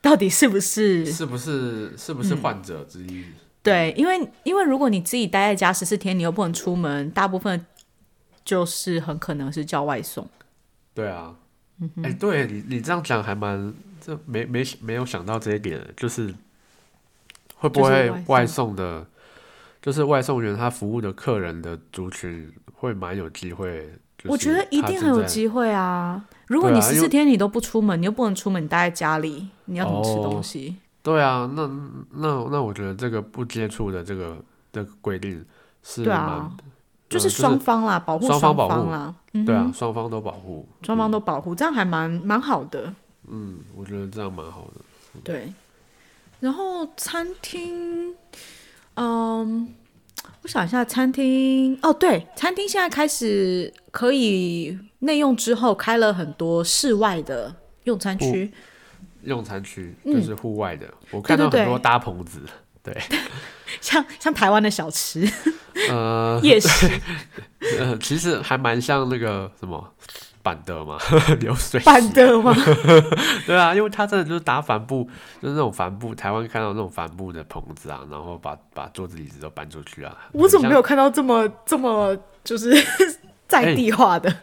[0.00, 3.24] 到底是不是是不是是嗯不是患者之一？
[3.62, 7.64] 对，因为因为如果你自己待在家十四天，你又不能出门，大部分
[8.44, 10.28] 就是很可能是叫外送。
[10.94, 11.34] 对啊，
[11.80, 16.34] 嗯哎、对你你这样讲还蛮，这没没没有想到这一点，就是
[17.56, 19.06] 会不会外送的，
[19.80, 23.88] 就是外送员他服务的客人的族群会蛮有机会。
[24.18, 26.24] 就是我觉得一定很有机会啊！
[26.46, 30.76] 如果你十四天你都不出门，你又不能出门，你待在家里，你要怎么吃哦东西？
[31.02, 31.66] 对啊，那
[32.10, 34.36] 那那我觉得这个不接触的这个
[34.72, 35.44] 这个规定
[35.82, 36.50] 是啊
[37.08, 42.94] 就是呃双方啦，保护双方啦，嗯对啊，哼，双方都保护，双方都保护，这样还蛮蛮好的。
[43.28, 45.20] 嗯，我觉得这样蛮好的。
[45.22, 45.52] 对，
[46.40, 48.14] 然后餐厅，
[48.94, 49.74] 嗯，
[50.42, 58.52] 我想一下，餐厅哦，对，餐厅现在开始可以内用之后，开了很多室外的用餐区。
[59.24, 62.40] 用餐区嗯就是户外的，我看到很多搭棚子，
[62.82, 62.96] 对，
[63.80, 65.28] 像像台湾的小吃
[65.90, 66.88] 呃， 夜市
[67.78, 69.92] 呃，其实还蛮像那个什么
[70.42, 70.98] 板的嘛，
[71.40, 72.52] 流水板的嘛？
[73.46, 75.04] 对啊，因为他真的就是搭帆布，
[75.40, 80.16] 就是那种帆布，台湾看到那种帆布的棚子啊，然后把把桌子椅子都搬出去啊。
[80.32, 80.78] 我怎么没有？
[80.78, 82.70] 有看到这么这么就是
[83.52, 84.34] 在地化的？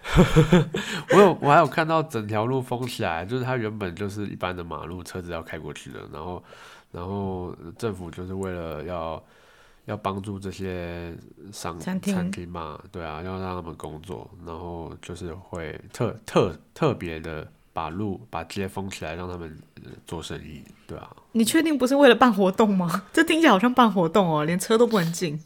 [1.11, 6.43] 我有，我还有看到整条路封起来，就是它原本就是一般的马路，车子要开过去的，然后
[6.91, 9.21] 然后政府就是为了要
[9.85, 11.13] 要帮助这些
[11.51, 21.09] 商餐厅嘛，对啊，要让他们工作，然后就是会特特特别的把路把街封起来，让他们、呃做生意，对啊。
[21.31, 23.03] 你确定不是为了办活动吗？
[23.11, 25.39] 这听起来好像办活动哦，连车都不能进。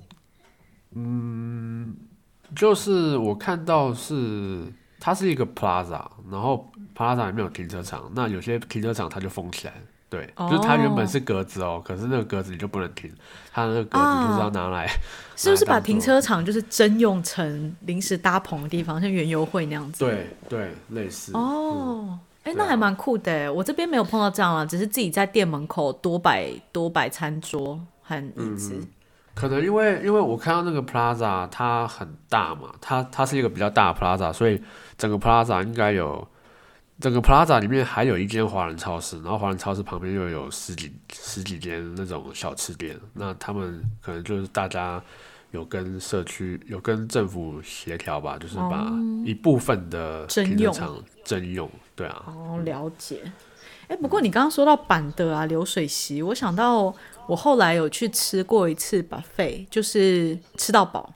[2.56, 4.64] 就是我看到是
[5.00, 9.74] 它是一个 plaza，然后 plaza 里面有停车场，那有些停车场它就封起来，
[10.10, 13.12] 对，就是它原本是格子哦，可是那个格子你就不能停，
[13.52, 14.88] 它那个格子就是要拿来，
[15.36, 20.06] 是不是把停车场就是征用成临时搭棚的地方，像园游会那样子？
[20.06, 23.50] 对对，类似，哦，哎、那还蛮酷的哎！
[23.50, 28.86] 我这边没有碰到这样啊，只是自己在店门口多摆多摆餐桌和椅子。
[29.36, 34.62] 可能因为因为我看到那个 Plaza 它很大嘛，它它是一个比较大的 Plaza，所以
[34.98, 36.28] 整个 Plaza 应该有
[37.00, 45.02] 整个 Plaza 里面还有一间华人超市，然后华人超市旁边又有十几十几间那种小吃店，那他们可能就是大家
[45.52, 48.92] 有跟社区有跟政府协调吧，就是把
[49.26, 53.20] 一部分的停车场征用，对啊，哦，了解。
[53.94, 56.92] 哎，不过你刚刚说到板的啊，流水席，我想到
[57.28, 61.14] 我后来有去吃过一次 buffet，就是吃到饱。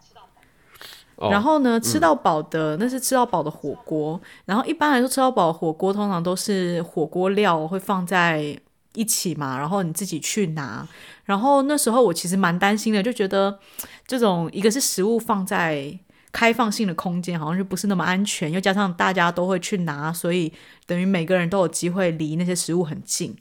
[1.15, 4.21] 哦然后呢，吃到饱的、那是吃到饱的火锅。
[4.45, 8.55] 然后一般来说，吃到饱火锅通常都是火锅料会放在
[8.93, 10.87] 一起嘛，然后你自己去拿。
[11.25, 13.57] 然后那时候我其实蛮担心的，就觉得
[14.05, 15.97] 这种一个是食物放在
[16.31, 20.51] 开放性的空间，好像就不是那么安全，又加上大家都会去拿，所以
[20.85, 23.35] 等于每个人都有机会离那些食物很近。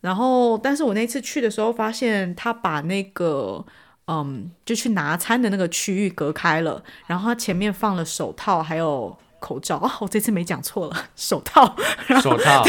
[0.00, 3.64] 然后，但是我那次去的时候，发现他把那个
[4.06, 9.76] 嗯，就去拿餐的那个区域隔开了，然后他前面放了手套，还有口罩。
[9.78, 11.76] 哦，我这次没讲错了，手套。
[12.22, 12.64] 手套，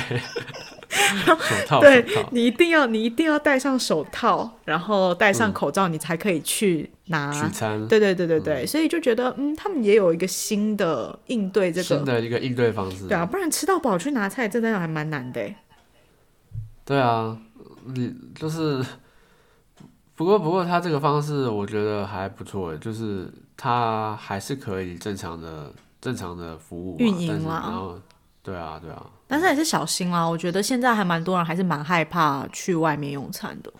[0.96, 7.32] 手套，对套，你一定要，你一定要戴上手套，然后戴上口罩，你才可以去拿。
[7.32, 13.06] 取餐，对对对对对，所以就觉得，嗯，他们也有一个新的应对这个新，的一个应对方式。
[13.08, 15.56] 对啊，不然吃到饱去拿菜，真的还蛮难的欸。
[16.84, 17.36] 对啊，
[17.84, 18.84] 你就是，
[20.14, 27.98] 不过不过他这个方式我觉得还不错，就是他还是可以正常的正常的服务运营了然后
[28.46, 33.72] 对啊对啊，但是还是小心啦，我觉得现在还蛮多人还是蛮害怕去外面用餐的，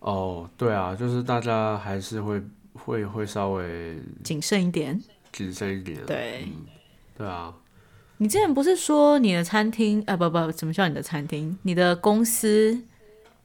[0.00, 2.42] 哦对啊，就是大家还是会
[2.72, 5.00] 会会稍微谨慎一点。
[5.30, 6.04] 谨慎一点。
[6.06, 6.48] 对，
[7.16, 7.54] 对啊，
[8.16, 11.56] 你之前不是说你的餐厅，呃，不不，怎么叫你的餐厅？
[11.62, 12.76] 你的公司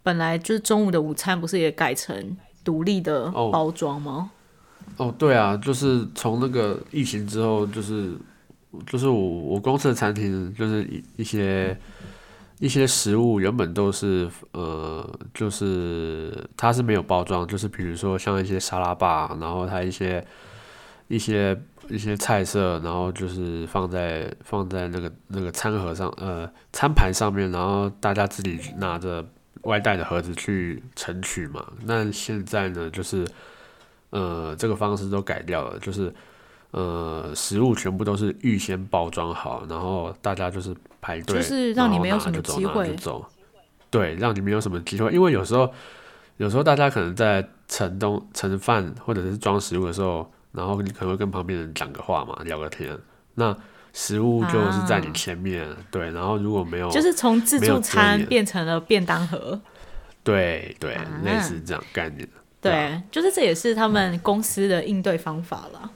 [0.02, 4.32] 本来就是中午的午餐，不是也改成独立的哦包装吗？
[4.98, 8.18] 哦对啊，就是从那个疫情之后，就是
[8.86, 11.78] 就是我我公司的餐厅就是一一些。
[12.62, 20.22] 一些食物原本都是呃，就是它是没有包装，就是比如说像一些沙拉吧，然后它一些
[21.08, 21.58] 一些
[21.88, 29.26] 一些菜色，然后就是放在放在那个那个餐盒上，呃，餐盘上面，然后大家自己拿着
[29.62, 31.66] 外带的盒子去盛取嘛。
[31.86, 33.26] 那现在呢，就是
[34.10, 36.14] 呃这个方式都改掉了，就是
[36.72, 42.96] 呃食物全部都是预先包装好，然后大家就是排队，就是让你没有什么机会
[43.90, 45.72] 对，让你没有什么机会，因为有时候
[46.38, 52.98] 有时候大家可能在盛东盛饭或者是装食物的时候，然后你可能会跟旁边人讲个话嘛，聊个天，
[53.34, 53.56] 那
[53.92, 59.60] 食物就是在你啊前面，对，然后如果没有就是从自助餐变成了便当盒。
[60.22, 62.20] 对对，啊类似这样概念，
[62.62, 65.90] 对，对啊就是这也是他们公司的应对方法啦。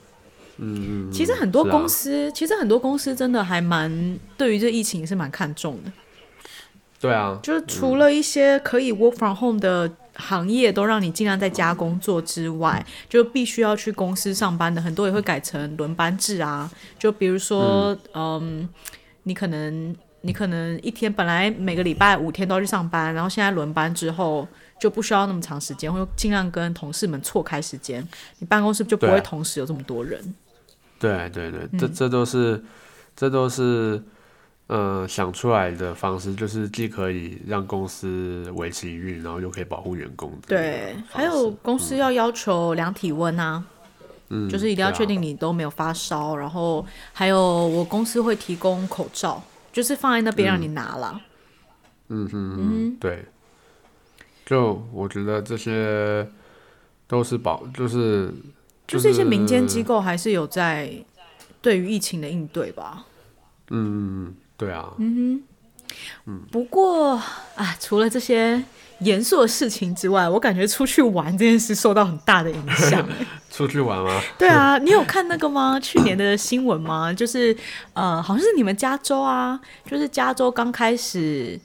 [0.64, 5.92] 嗯嗯，其实很多公司，其实很多公司真的还蛮对于这疫情是蛮看重的。
[7.00, 16.72] 对啊，就是除了一些可以 work from home 的行业都让你尽量在家工作之外，就必须要去公司上班的，很多也会改成轮班制啊。
[16.98, 18.70] 就比如说，嗯
[19.24, 24.48] 你可能你可能一天本来每个礼拜五天都要去上班，然后现在轮班之后
[24.80, 28.08] 就不需要那么长时间，会尽量跟同事们错开时间，
[28.40, 30.22] 你办公室就不会同时有这么多人。
[31.04, 32.64] 对对对，嗯这这都是
[33.16, 34.02] 这都是
[34.68, 43.64] 呃想出来的方式，就是既可以让公司维持营运，然后又可以保护员工对，还有公司要要求量体温啊。
[44.30, 47.38] 嗯，就是一定要确定你都没有发烧，然后还有
[47.68, 51.22] 我公司会提供口罩，就是放在那边让你拿啦。
[52.08, 53.26] 嗯嗯嗯，对，
[54.46, 56.28] 就我觉得这些
[57.06, 58.34] 都是保，就是
[58.88, 60.92] 就是一些民间机构还是有在
[61.62, 63.06] 对于疫情的应对吧。
[63.70, 65.42] 嗯，嗯对啊，嗯
[66.52, 67.14] 不过
[67.56, 68.64] 啊，除了这些
[69.00, 73.06] 严肃的事情之外，我感觉出去玩这件事受到很大的影响。
[73.52, 74.20] 出去玩吗？
[74.38, 75.80] 对啊，你有看那个吗？
[75.80, 77.14] 去年的新闻吗？
[77.14, 77.56] 就是
[77.94, 81.60] 呃，好像是你们加州啊，就是加州刚开始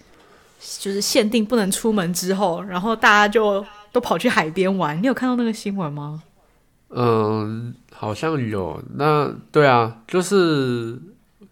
[0.78, 5.00] 就是限定不能出门之后，然后大家就都跑去海边玩。
[5.02, 6.22] 你有看到那个新闻吗？
[6.90, 8.82] 嗯，好像有。
[8.94, 10.98] 那对啊，就是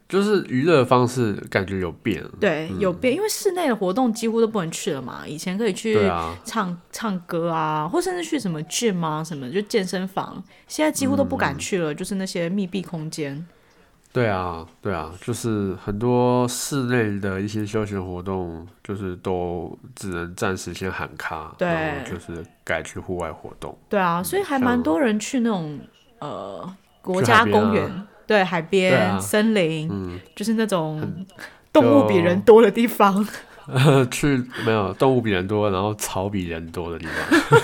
[0.09, 2.24] 就是娱乐方式感觉有变。
[2.41, 5.26] 对，有变，因为室内的活动几乎都不能去了嘛。
[5.26, 13.47] 以前可以去对啊，唱、唱歌啊，或甚至去什么 gym 啊，什么就健身房，现在几乎都不敢去了，就是那些密闭空间。
[14.17, 23.77] 对啊，对啊，就是很多室内的一些休闲活动，就是都只能暂时先喊卡，对然后就是改去户外活动。
[23.91, 25.79] 对啊，所以还蛮多人去那种
[26.21, 31.27] 呃国家公园，对海边、啊森林，嗯，就是那种
[31.71, 33.23] 动物比人多的地方，
[34.11, 37.61] 去没有动物比人多，然后草比人多的地方。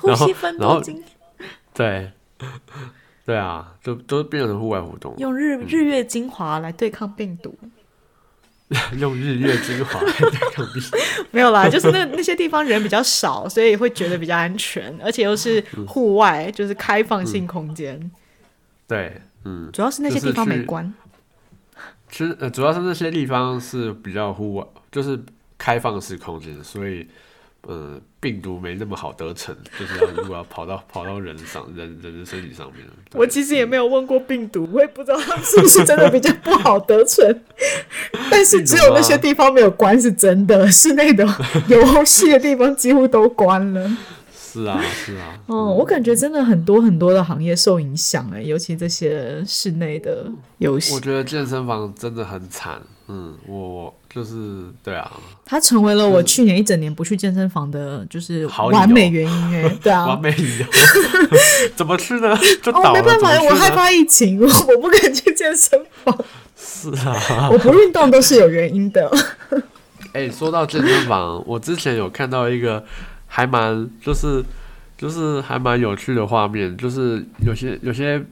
[0.00, 1.04] 呼吸分然后多金，
[1.74, 2.10] 对，
[3.24, 7.54] 对啊，都都变成户外活动，用日日月精华来对抗病毒。
[8.98, 10.96] 用日月精华来对抗病毒。
[11.30, 18.10] 没有啦，就是那那些地方人比较少，所以会觉得比较安全，而且又是户外，就是开放性空间。
[18.88, 20.92] 对，嗯，主要是那些地方没关。
[22.10, 25.20] 其实呃，主要是那些地方是比较户外，就是
[25.58, 27.06] 开放式空间，所以
[27.68, 32.84] 呃，病毒没那么好得逞， 就是要如果要跑到跑到人上人人的身体上面。
[33.14, 37.24] 我其实也没有问过病毒，我也不知道他们是不是真的比较不好得逞。
[38.30, 41.24] 但是只有那些地方没有关是真的，室内的
[41.68, 43.96] 游戏的地方几乎都关了。
[44.34, 50.26] 是啊，是啊，嗯，我感觉真的很多很多的行业受影响哎，尤其这些室内的
[50.58, 52.82] 游戏我，觉得健身房真的很惨。
[53.08, 55.10] 嗯，我我就是对啊，
[55.44, 59.68] 它成为了我去年一整年不去健身房的，就是完美原因哎。
[59.82, 60.06] 对啊。
[60.12, 60.66] 完，美理由，
[61.74, 62.36] 怎么去呢？
[62.62, 63.50] 就哦，倒了，没办法怎，么去呢？
[63.50, 66.16] 我害怕疫情，我我不敢去健身房，
[66.56, 69.10] 是啊，我不运动都是有原因的。
[70.12, 72.84] 哎、说到健身房，我之前有看到一个
[73.26, 74.44] 还蛮就是
[74.98, 78.22] 就是还蛮有趣的画面，就是有些有些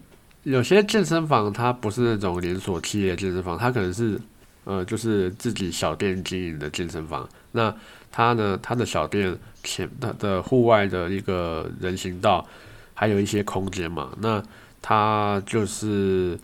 [0.43, 4.21] 有些健身房它不是那种连锁企业健身房，它可能是
[4.65, 7.29] 呃就是自己小店经营的健身房。
[7.53, 7.75] 那
[8.11, 12.47] 他呢，他的小店前他的户外的一个人行道，
[12.95, 14.43] 还有一些空间嘛，那
[14.81, 16.39] 他就是。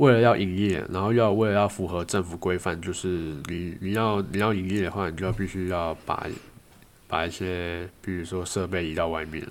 [0.00, 3.06] 为了要营业，然后要为了要符合政府规范，就是
[3.50, 6.26] 你你要你要营业的话，你就要必须要把
[7.06, 9.46] 把一些，比如说设备移到外面。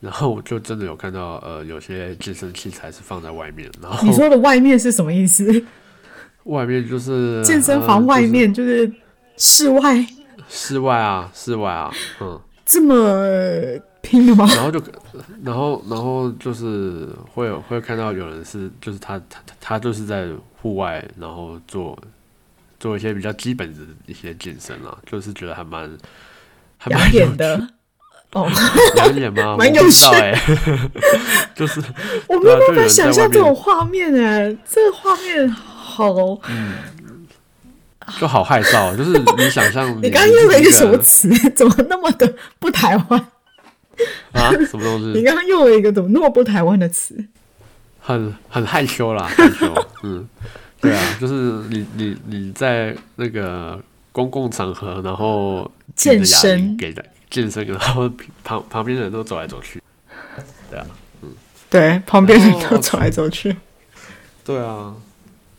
[0.00, 5.64] 然后就真的有看到，呃，有些健身器材是放在外面，然后你说的外面是什么意思？
[6.46, 8.90] 外面就是健身房外、呃面就是
[9.36, 10.08] 室外，就是
[10.48, 10.96] 室外。
[10.98, 12.94] 啊，室外啊，嗯，这么
[14.00, 14.48] 拼的吗？
[14.54, 14.80] 然后就
[15.42, 20.28] 然后然后就是会有会看到有人是就是他他他他就是在
[20.62, 21.98] 户外，然后做
[22.78, 25.90] 做一些比较基本的一些健身啊，就是觉得还蛮
[26.78, 27.68] 还蛮养眼的。
[28.32, 28.50] 哦，
[28.96, 29.56] 养眼吗？
[29.58, 30.04] 蛮有趣。
[30.14, 30.38] 哎、
[31.54, 31.80] 就是
[32.26, 35.48] 我没有有办法想象这种画面哎，这个画面
[35.96, 36.40] 好。
[36.48, 36.74] 嗯
[38.20, 41.28] 就好害臊，就是你想象 你刚刚用了一个什么词？
[41.56, 43.20] 怎么那么的不台湾？
[44.30, 44.52] 啊？
[44.70, 45.06] 什么东西？
[45.06, 47.16] 你刚刚用了一个怎么那么不台湾的词？
[47.98, 49.74] 很很害羞啦，害羞。
[50.04, 50.24] 嗯，
[50.80, 51.34] 对啊，就是
[51.68, 53.82] 你你你在那个
[54.12, 58.08] 公共场合，然后健身给的健身，然后
[58.44, 59.82] 旁旁边的人都走来走去。
[60.70, 60.86] 对啊，
[61.22, 61.30] 嗯
[61.68, 63.56] 对，旁边人哦都走来走去。
[64.44, 64.94] 对啊。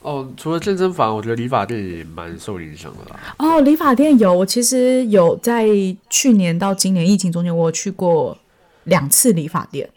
[0.07, 3.19] 哦，除了健身房，我觉得理发店也蛮受影响的啦。
[3.39, 5.67] 哦，理发店有，我其实有在
[6.09, 8.37] 去年到今年疫情中间，我有去过
[8.85, 9.89] 两次理发店。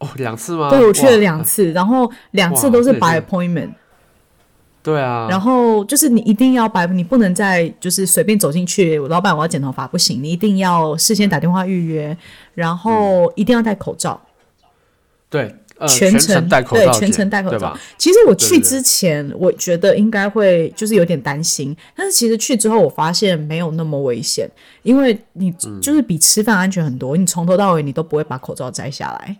[0.00, 0.68] 哦，两次吗？
[0.68, 3.70] 对，我去了哇两次，然后两次都是哇这 by appointment。
[4.82, 12.16] 对啊，然后就是你一定要白，你不能再就是随便走进去，老板我要剪头发不行，你一定要事先打电话预约，
[12.54, 14.20] 然后一定要戴口罩，
[15.28, 17.78] 对，呃，全程程戴口罩对，全程戴口罩？。
[17.96, 24.48] 其实我去之前，我觉得应该会就是有点担心，但是其实去之后，我发现没有那么危险，
[24.82, 29.36] 因为你嗯就是比吃饭安全很多，你从头到尾你都不会把口罩摘下来。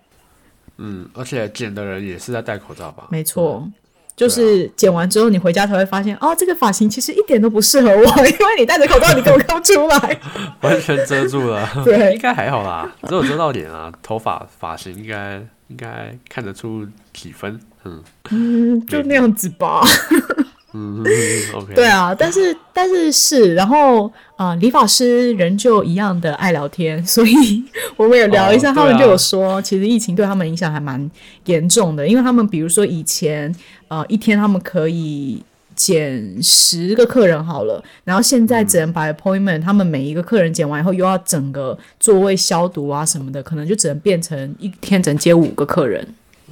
[0.77, 3.09] 嗯，而且剪的人也是在戴口罩吧？
[3.11, 3.69] 没错，
[4.15, 10.21] 就是剪完之后，你回家才会发现，哦，这个发型其实一点都不适合我， 因为你戴着口罩，你根本看不出来。
[10.63, 11.69] 完全遮住了。
[11.85, 17.59] 对应该还好啦，只有遮到脸啊，头发发型应该应该看得出几分。
[17.85, 19.83] 嗯嗯，就那样子吧。
[20.75, 21.03] 嗯，
[21.55, 21.73] OK。
[21.75, 24.07] 对啊，但是但是是，然后
[24.37, 27.65] 啊、呃理发师仍旧一样的爱聊天，所以
[27.97, 31.11] 我们也聊一下，哦啊他们就有说，其实疫情对他们影响还蛮
[31.47, 33.55] 严重的，因为他们比如说以前
[33.89, 35.43] 呃一天他们可以。
[35.79, 46.05] 减十个客人好了，然后现在只能把 appointment，、他们每一个客人剪完以后，又要整个座位消毒啊什么的，可能就只能变成一天只能接五个客人。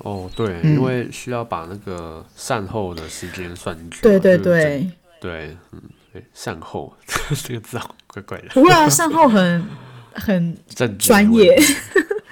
[0.04, 4.00] 哦，对，嗯因为需要把那个善后的时间算进去。
[4.00, 4.88] 对对对，
[5.20, 6.94] 对，嗯，对，善后
[7.44, 9.66] 这个字好怪怪的，不会啊，善后很
[10.14, 10.56] 很
[10.98, 11.60] 专业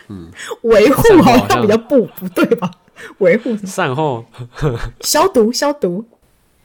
[0.09, 0.31] 嗯，
[0.63, 2.71] 维护好像比较不不对吧？
[3.19, 4.25] 维护善后
[5.01, 6.05] 消毒 消毒。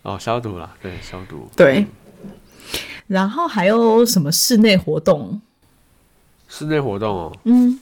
[0.03, 1.49] 哦，消毒啦，对，消毒。
[1.55, 1.85] 对，
[3.07, 5.41] 然后还有什么室内活动？
[6.47, 7.79] 室内活动哦，嗯，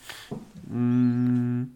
[0.72, 1.70] 嗯，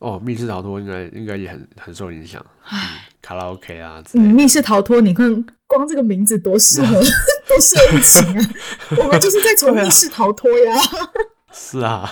[0.00, 2.78] 哦，密室逃脱应该应该也很很受影响，嗯，
[3.22, 7.00] 卡拉 OK 啊嗯，密室逃脱，你看光这个名字多适合，
[7.46, 8.50] 多适合疫情啊！
[8.98, 10.76] 我们就是在从密室逃脱呀。
[11.52, 12.10] 是啊，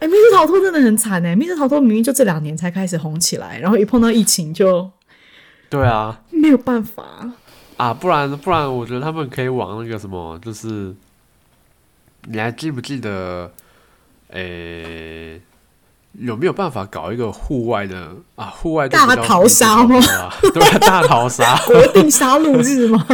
[0.00, 1.34] 哎、密室逃脱真的很惨哎！
[1.36, 4.90] 密室逃脱明明就这两年才开始红起来，然后一碰到疫情就
[5.70, 7.02] 对啊，没有办法。
[7.76, 10.94] 啊，不然不然，我觉得他们可以往那个什么，就是
[12.24, 13.50] 你还记不记得，
[14.28, 15.40] 诶、
[16.12, 18.46] 有没有办法搞一个户外的啊？
[18.46, 20.00] 户外大逃杀吗？
[20.54, 23.04] 对啊，大逃杀， 国定杀戮日吗？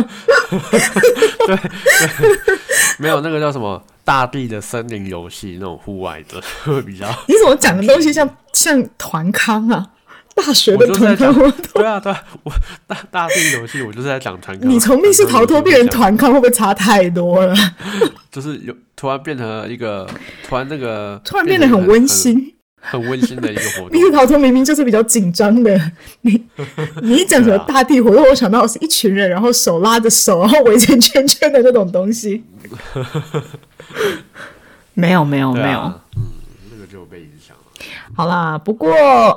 [1.47, 1.59] 对
[2.99, 7.09] 没有那个叫什么大地的森林游戏那种户外的会比较。
[7.27, 9.87] 你怎么讲的东西像像团康啊？
[10.47, 12.53] 大学的团康活动，对啊，对啊，我
[12.86, 14.68] 大大地游戏，我就是在讲团康。
[14.68, 17.55] 你从密室逃脱变成团康，会不会差太多了？
[18.32, 20.09] 就是有突然变成了一个
[20.49, 22.55] 突然那个突然变得很温馨。
[22.82, 24.01] 很温馨的一个活动密。
[24.01, 25.78] 室逃脱明明就是比较紧张的，
[26.22, 26.43] 你
[27.03, 32.43] 你一讲什么大地活动，我想到的是一群人，然后手拉着手，然后围成圈圈的那种东西。
[34.95, 36.39] 没有没有没有，嗯。
[38.21, 38.91] 好啦，不过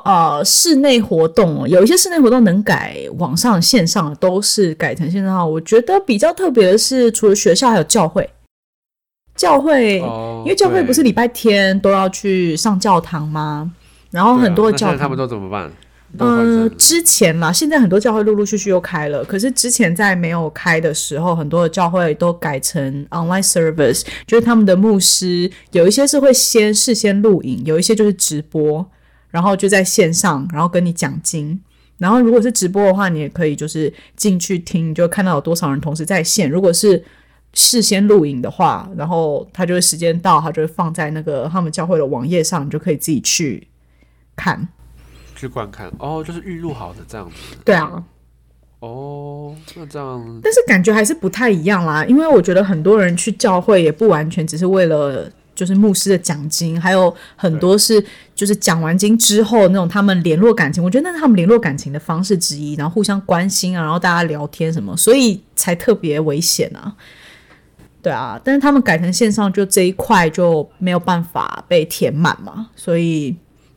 [0.04, 5.50] 呃，室内活动哦有一些室内活动能改网上线上，都是改成线上。
[5.50, 8.30] 我觉得比较特别的是，除了学校还有教会，
[9.38, 13.72] 教会、哦因为教会不是礼拜天都要去上教堂吗？
[14.12, 15.72] 然后很多的教他们都怎么办？
[16.20, 28.86] 呃，之前啦，现在很多教会陆陆续续又开了，可是之前在没有开的时候，很多的教会都改成 online service，就是他们的牧师有一些是会先事先录影，有一些就是直播，
[29.32, 31.60] 然后就在线上，然后跟你讲经。
[31.98, 36.50] 然后如果是直播的话，你也可以就是进去听，就看到有多少人同时在线。
[36.50, 37.04] 如果是
[37.54, 43.68] 事先录影的话，然后他就会时间到，他就会放在那个他们教会的网页上，你就可以自己去
[44.36, 44.68] 看。
[45.44, 45.92] 去观看。
[46.00, 47.58] 哦，就是预录好的这样子。
[47.66, 48.02] 对啊，
[48.80, 50.40] 哦，那这样。
[50.42, 66.96] 但是感觉还是不太一样啦，因为我觉得很多人去教会也不完全只是为了就是牧师的奖金，还有很多是就是讲完经之后那种他们联络感情，我觉得那是他们联络感情的方式之一，然后互相关心啊，然后大家聊天什么，所以才特别危险啊。
[68.02, 73.34] 对啊，但是他们改成线上，就这一块就没有办法被填满嘛，所以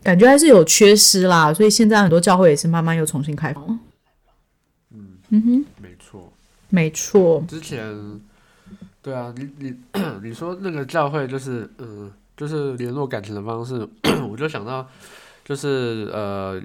[0.06, 1.52] 感觉还是有缺失啦。
[1.52, 3.78] 所以现在很多教会也是慢慢又重新开放了。
[5.28, 6.32] 没错。
[6.68, 8.20] 没错，之前，
[9.00, 9.74] 对啊，你你
[10.20, 13.88] 你说那个教会就是嗯，就是联络感情的方式，
[14.28, 14.84] 我就想到
[15.44, 16.60] 就是呃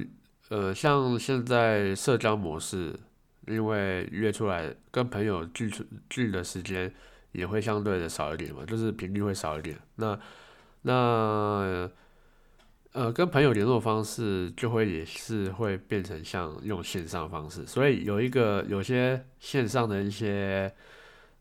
[0.49, 2.99] 呃，像现在社交模式，
[3.47, 6.91] 因为约出来跟朋友聚出聚的时间
[7.31, 9.77] 也会相对的少一点嘛，就是频率会少一点。
[9.97, 10.19] 那
[10.81, 11.87] 那
[12.93, 20.69] 呃，跟朋友联络方式就会也是会变成像用线上方式，所以有一个有些线上的一些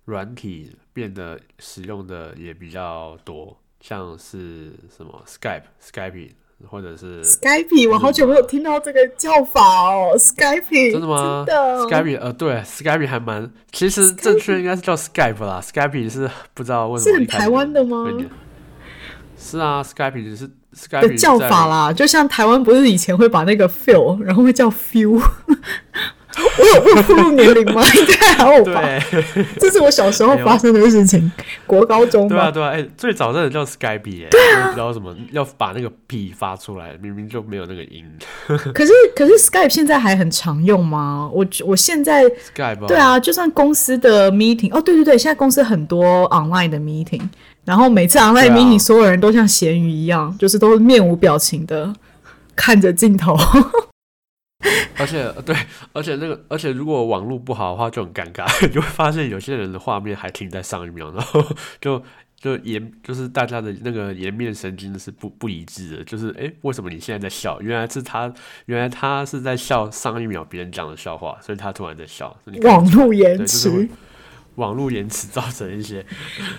[0.05, 6.31] 软体变得使用的也比较多，像是什么 Skype、Skype
[6.69, 9.61] 或者是 Skype，我好久没有听到这个叫法
[9.93, 11.45] 哦，Skype，真的吗？
[11.45, 11.79] 真的。
[11.87, 18.07] Skype 呃，对，Skype 还蛮，其实正确应该是叫 Skype 啦，Skype 是不知道为什么是很台湾的吗？
[19.37, 20.49] 是啊，Skype 只是
[20.91, 27.83] 的叫法啦，就像台湾不是以前会把那个 feel，然后会叫 feel， 我有我有暴露年龄吗？
[27.97, 28.81] 应该还有吧，
[29.59, 31.31] 这是我小时候发生的事情，
[31.67, 32.37] 国高中吧。
[32.37, 38.05] 对啊对啊，哎、最早真的叫 Skype 哎、对啊，不知道什么要把那个 P 发出来，明明就没有那个音。
[38.73, 41.29] 可是可是 Skype 现在还很常用吗？
[41.33, 42.23] 我我现在
[42.55, 47.23] Skype 对，啊，就算公司的 meeting，哦，对对对，现在公司很多 online 的 meeting，
[47.71, 51.95] 然后每次 online 对啊 meeting，、所有人都像咸鱼一样，就是都面无表情的
[52.57, 53.39] 看着镜头。
[54.99, 55.55] 而且呃对，
[55.93, 61.41] 而且那个，而且如果网络不好的话就很尴尬， 你就会发现有些人的画面还停在上一秒，然后
[61.81, 62.03] 就
[62.41, 67.61] 就颜就是大家的那个颜面神经是不不一致的，就是诶，为什么你现在在笑？
[67.61, 68.31] 原来是他，
[68.67, 72.37] 原来他是在笑上一秒别人讲的笑话，所以他突然在笑。
[72.65, 73.89] 网络延迟，
[74.57, 76.05] 网络延迟造成一些，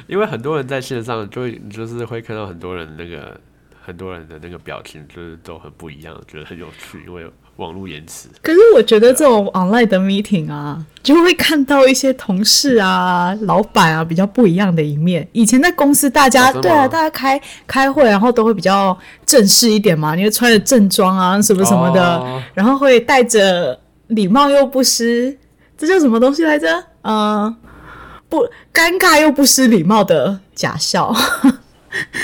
[0.08, 3.39] 因为很多人在线上就会就是会看到很多人那个
[3.84, 8.30] 很多人的那个表情就是都很不一样，觉得很有趣，因为网络延迟。
[8.42, 15.28] 可是我觉得这种 online 的 meeting 啊，就会看到一些同事啊、老板啊比较不一样的一面。
[15.32, 25.38] 以前在公司，大家、哦对啊，大家开开会，然后都会比较正式一点嘛，因为穿着正装啊，什么什么的，哦然后会带着礼貌又不失，
[25.78, 26.84] 这叫什么东西来着？
[27.04, 27.56] 嗯、
[28.32, 31.14] 不尴尬又不失礼貌的假笑，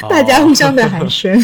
[0.10, 1.36] 大家互相的寒暄。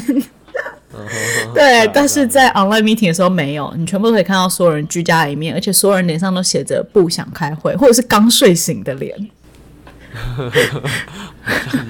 [1.53, 9.29] 对，但是在 online meeting 的时候没有，你全部都可以看到所有人居家的一面，而且所有人脸上都写着不想开会，或者是刚睡醒的脸。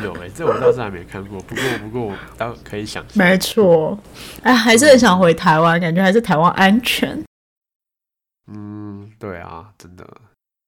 [0.03, 3.11] 有哎、这我倒是还没看过，不过不过我倒可以想象。
[3.13, 3.99] 没错，
[4.41, 7.21] 哎，还是很想回台湾，感觉还是台湾安全。
[8.51, 10.07] 嗯，对啊，真的，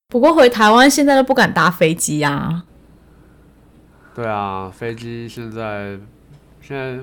[0.08, 2.64] 不过回台湾现在都不敢搭飞机啊。
[4.14, 5.98] 对啊，飞机现在
[6.62, 7.00] 现在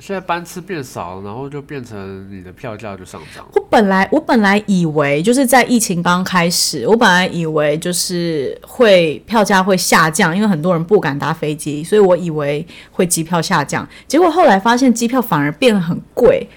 [0.00, 3.46] 现在班次变少，然后就变成你的票价就上涨。
[3.54, 13.88] 我本来我本来以为就是在疫情刚开始，我本来以为就是会票价会下降，因为很多人不敢搭飞机，所以我以为会机票下降。
[14.08, 16.48] 结果后来发现机票反而变得很贵，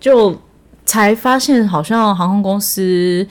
[0.00, 0.40] 就
[0.86, 3.28] 才发现好像航空公司，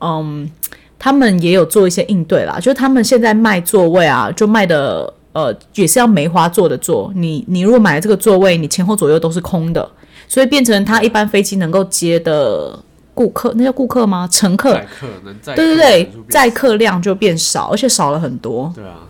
[0.00, 0.50] 嗯，
[0.98, 9.88] 他们也有做一些应对啦，就是他们现在卖座位啊，就卖的呃也是要梅花座的座，你你如果买了这个座位，你前后左右都是空的。
[10.28, 12.76] 所以变成他一般飞机能够接的
[13.14, 14.26] 顾客，那叫顾客吗？
[14.28, 14.74] 乘客？
[14.74, 18.72] 载客能载对对对，载客量就变少，而且少了很多。
[18.74, 19.06] 对啊，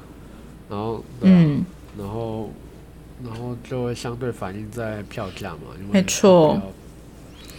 [0.68, 1.64] 然后啊嗯，
[1.99, 2.51] 然后
[3.24, 6.61] 然后就会相对反映在票价嘛，因为没错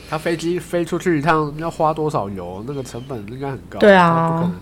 [0.09, 0.17] 它不要。
[0.17, 3.79] 它飞机飞出去一趟要花多少油，那个成本应该很高。
[3.79, 4.55] 对啊不可能。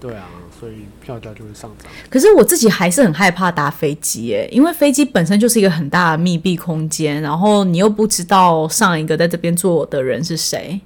[0.00, 0.26] 对啊，
[0.60, 1.90] 所以票价就会上涨。
[2.10, 10.78] 可是我自己还是很害怕搭飞机耶，因为飞机本身就是一个很大的密闭空间，然后你又不知道上一个在这边坐的人是谁。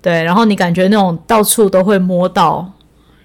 [0.00, 2.70] 对，然后你感觉那种到处都会摸到，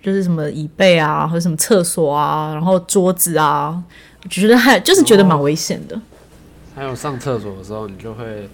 [0.01, 3.83] 就是什么椅背啊，或者什么厕所啊，然后桌子啊，
[4.23, 6.01] 我觉得还就是觉得蛮危险的。
[6.73, 8.49] 还有上厕所的时候，你就会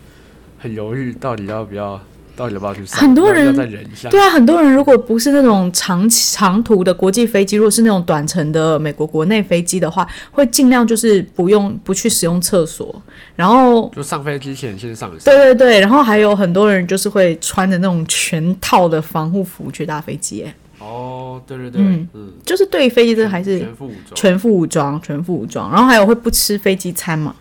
[0.62, 1.99] 很犹豫，到底要不要，
[2.36, 2.99] 到底要不要去上？
[3.01, 4.09] 很多人要要再忍一下。
[4.09, 13.01] 对啊，很多人如果不是那种长长途的国际飞机，如果是那种短程的美国国内飞机的话，会尽量就是不用不去使用厕所。
[13.36, 15.12] 然后，就上飞机前先上。
[15.26, 24.16] 对对对，然后还有很多人就是会穿着那种全套的防护服去搭飞机，耶哦，对对对，嗯嗯，就是对于飞机这个还是全副武装。
[24.16, 25.72] 全副武装，全副武装。
[25.72, 27.36] 然后还有会不吃飞机餐嘛？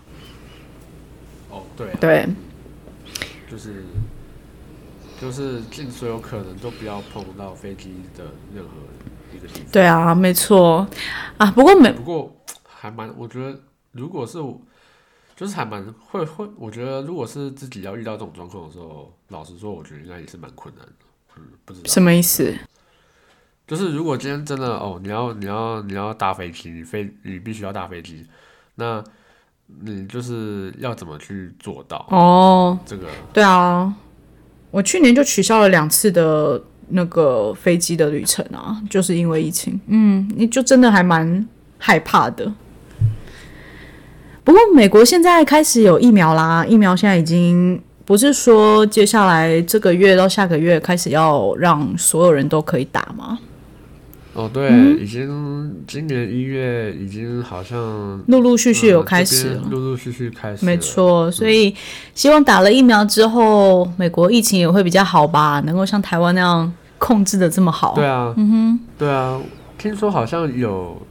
[1.49, 2.27] 哦，对啊，对，
[3.51, 3.83] 就是
[5.19, 8.23] 就是尽所有可能都不要碰到飞机的
[8.55, 8.71] 任何
[9.35, 9.71] 一个地方。
[9.73, 10.87] 对啊，没错
[11.37, 11.51] 啊。
[11.51, 12.33] 不过没不过
[12.63, 13.59] 还蛮，我觉得
[13.91, 14.61] 如果是我，
[15.35, 20.93] 就是还蛮会会，我觉得如果是自己要遇到这种状况的时候，老实说，我觉得应该也是蛮困难的。
[21.35, 22.55] 嗯，不知道什么意思？
[23.67, 28.25] 就是如果今天真的哦，你要你要你要搭飞机，你飞你必须要搭飞机，
[28.75, 29.03] 那
[29.83, 33.07] 你就是要怎么去做到哦，这个？
[33.33, 33.93] 对啊，
[34.69, 39.79] 我去年就取消了两次的那个飞机的旅程啊，就是因为疫情。
[39.87, 41.47] 嗯，你就真的还蛮
[41.77, 42.51] 害怕的。
[44.43, 53.39] 不过美国现在开始有疫苗啦，疫苗现在已经不是说接下来这个月到下个月开始要让所有人都可以打吗？
[54.33, 54.99] 哦，对，嗯。
[54.99, 57.77] 已经今年一月已经好像
[58.27, 61.75] 陆陆续续有嗯开始陆陆续续开始，没，错，所以
[62.15, 67.93] 希望打了疫苗之后，美国疫情也会比较好吧，能够像台湾那样控制的这么好。
[67.95, 69.39] 对啊，嗯哼，对啊，
[69.77, 71.01] 听说好像有，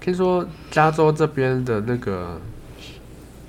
[0.00, 2.40] 听说加州这边的那个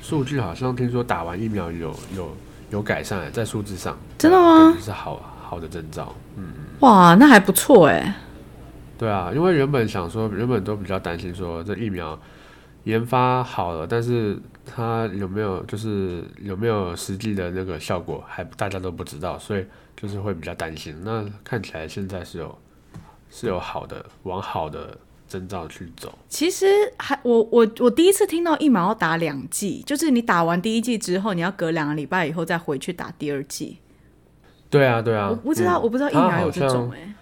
[0.01, 2.37] 数据好像听说打完疫苗有有
[2.69, 4.73] 有改善，在数字上，真的吗？
[4.79, 6.15] 是好好的征兆。
[6.37, 6.43] 嗯
[6.79, 8.15] 哇，那还不错哎。
[9.01, 12.19] 对啊，因为原本想说，原本都比较担心说这疫苗
[12.83, 19.65] 研发好了，但是它有没有就是有没有实际的那个效果，还大家都不知道，所以
[19.97, 20.95] 就是会比较担心。
[21.03, 22.55] 那看起来现在是有
[23.31, 24.95] 是有好的往好的
[25.27, 26.15] 征兆去走。
[26.29, 26.67] 其实
[26.99, 33.79] 还我我我第一次听到疫苗要打两剂，就是你打完第一剂之后，你要隔两个礼拜以后再回去打第二剂。
[34.69, 37.15] 对啊，对啊，我不知道，嗯我不知道疫苗有这种哎、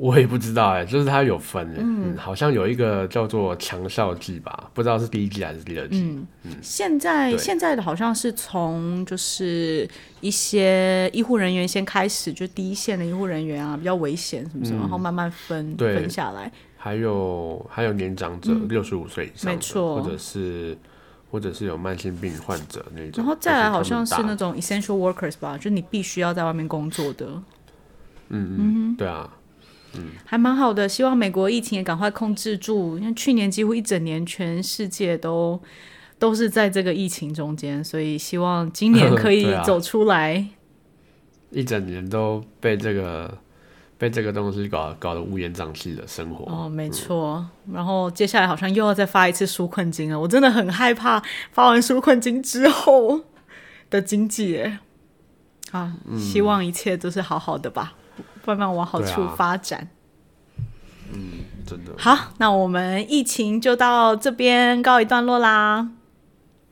[0.00, 6.24] 我也不知道哎、就是它有分哎、嗯，好像有一个叫做强效剂吧，不知道是第一剂还是第二剂。
[6.62, 9.88] 现在现在的好像是从就是
[10.20, 16.50] 一些医护人员先开始，就第一线的医护人员啊比较危险什么什么，然后慢慢分分下来。
[16.76, 20.00] 还有还有年长者，六十五岁以上的，嗯没错。
[20.00, 20.78] 或者是
[21.28, 23.14] 或者是有慢性病患者那种。
[23.16, 27.32] 然后再来好像是那种 essential workers 吧，就是你必须要在外面工作的，打
[28.28, 29.28] 嗯嗯，对啊，
[30.24, 30.88] 还蛮好的。
[30.88, 35.60] 希望美国疫情也赶快控制住，因为去年几乎一整年全世界都
[36.18, 40.46] 都是在这个疫情中间，所以希望今年可以 走出来。
[41.50, 43.38] 一整年都被这个
[43.96, 46.44] 被这个东西搞搞得乌烟瘴气的生活。
[46.52, 47.46] 哦，没错。
[47.72, 51.22] 然后接下来好像又要再发一次纾困金了，我真的很害怕
[51.52, 53.22] 发完纾困金之后
[53.88, 54.62] 的经济。
[55.70, 57.92] 啊，希望一切都是好好的吧，
[58.48, 59.88] 慢慢往好处发展。
[61.66, 65.88] 真的好，那我们疫情就到这边告一段落啦。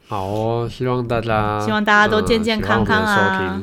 [0.09, 3.61] 好哦，希望大家希望大家都健健康康啊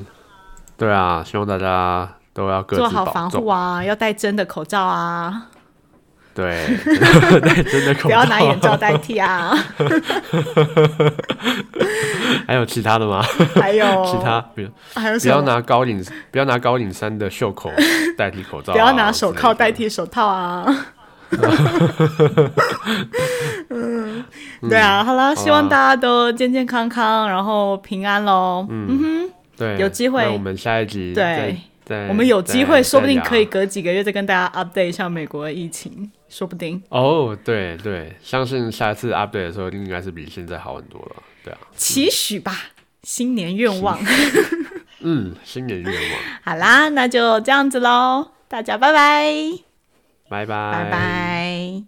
[0.78, 3.06] 对啊，希望大家都要做好。
[3.06, 5.48] 防护啊，要戴真的口罩啊，
[6.34, 7.94] 对，对，真的。
[7.96, 9.54] 不要拿眼罩代替啊。
[12.48, 13.22] 还有其他的吗？
[13.56, 15.20] 还有其他比如还有？
[15.20, 17.72] 不要拿高领不要拿高领衫的袖口
[18.18, 19.72] 代替口罩啊、不要拿手铐代。
[19.74, 20.86] 替手套啊。
[23.70, 24.24] 嗯，
[24.70, 28.68] 对啊，好啦，希望大家都健健康康，然后平安喽。
[28.70, 31.58] 嗯哼对，有机会我们下一集对
[32.08, 36.82] 我们有机会，再说不定可以隔几个月再跟大家 update 一下美国的疫情，说不定。
[36.90, 41.24] 哦，对对，相信下一次 update 的时候应该是比现在好很多了。
[41.44, 42.52] 对啊，期许吧，
[43.04, 44.00] 新年愿望。
[45.02, 49.32] 嗯，新年愿望， 好啦，那就这样子喽，大家拜拜，
[50.28, 51.84] 拜拜，拜拜。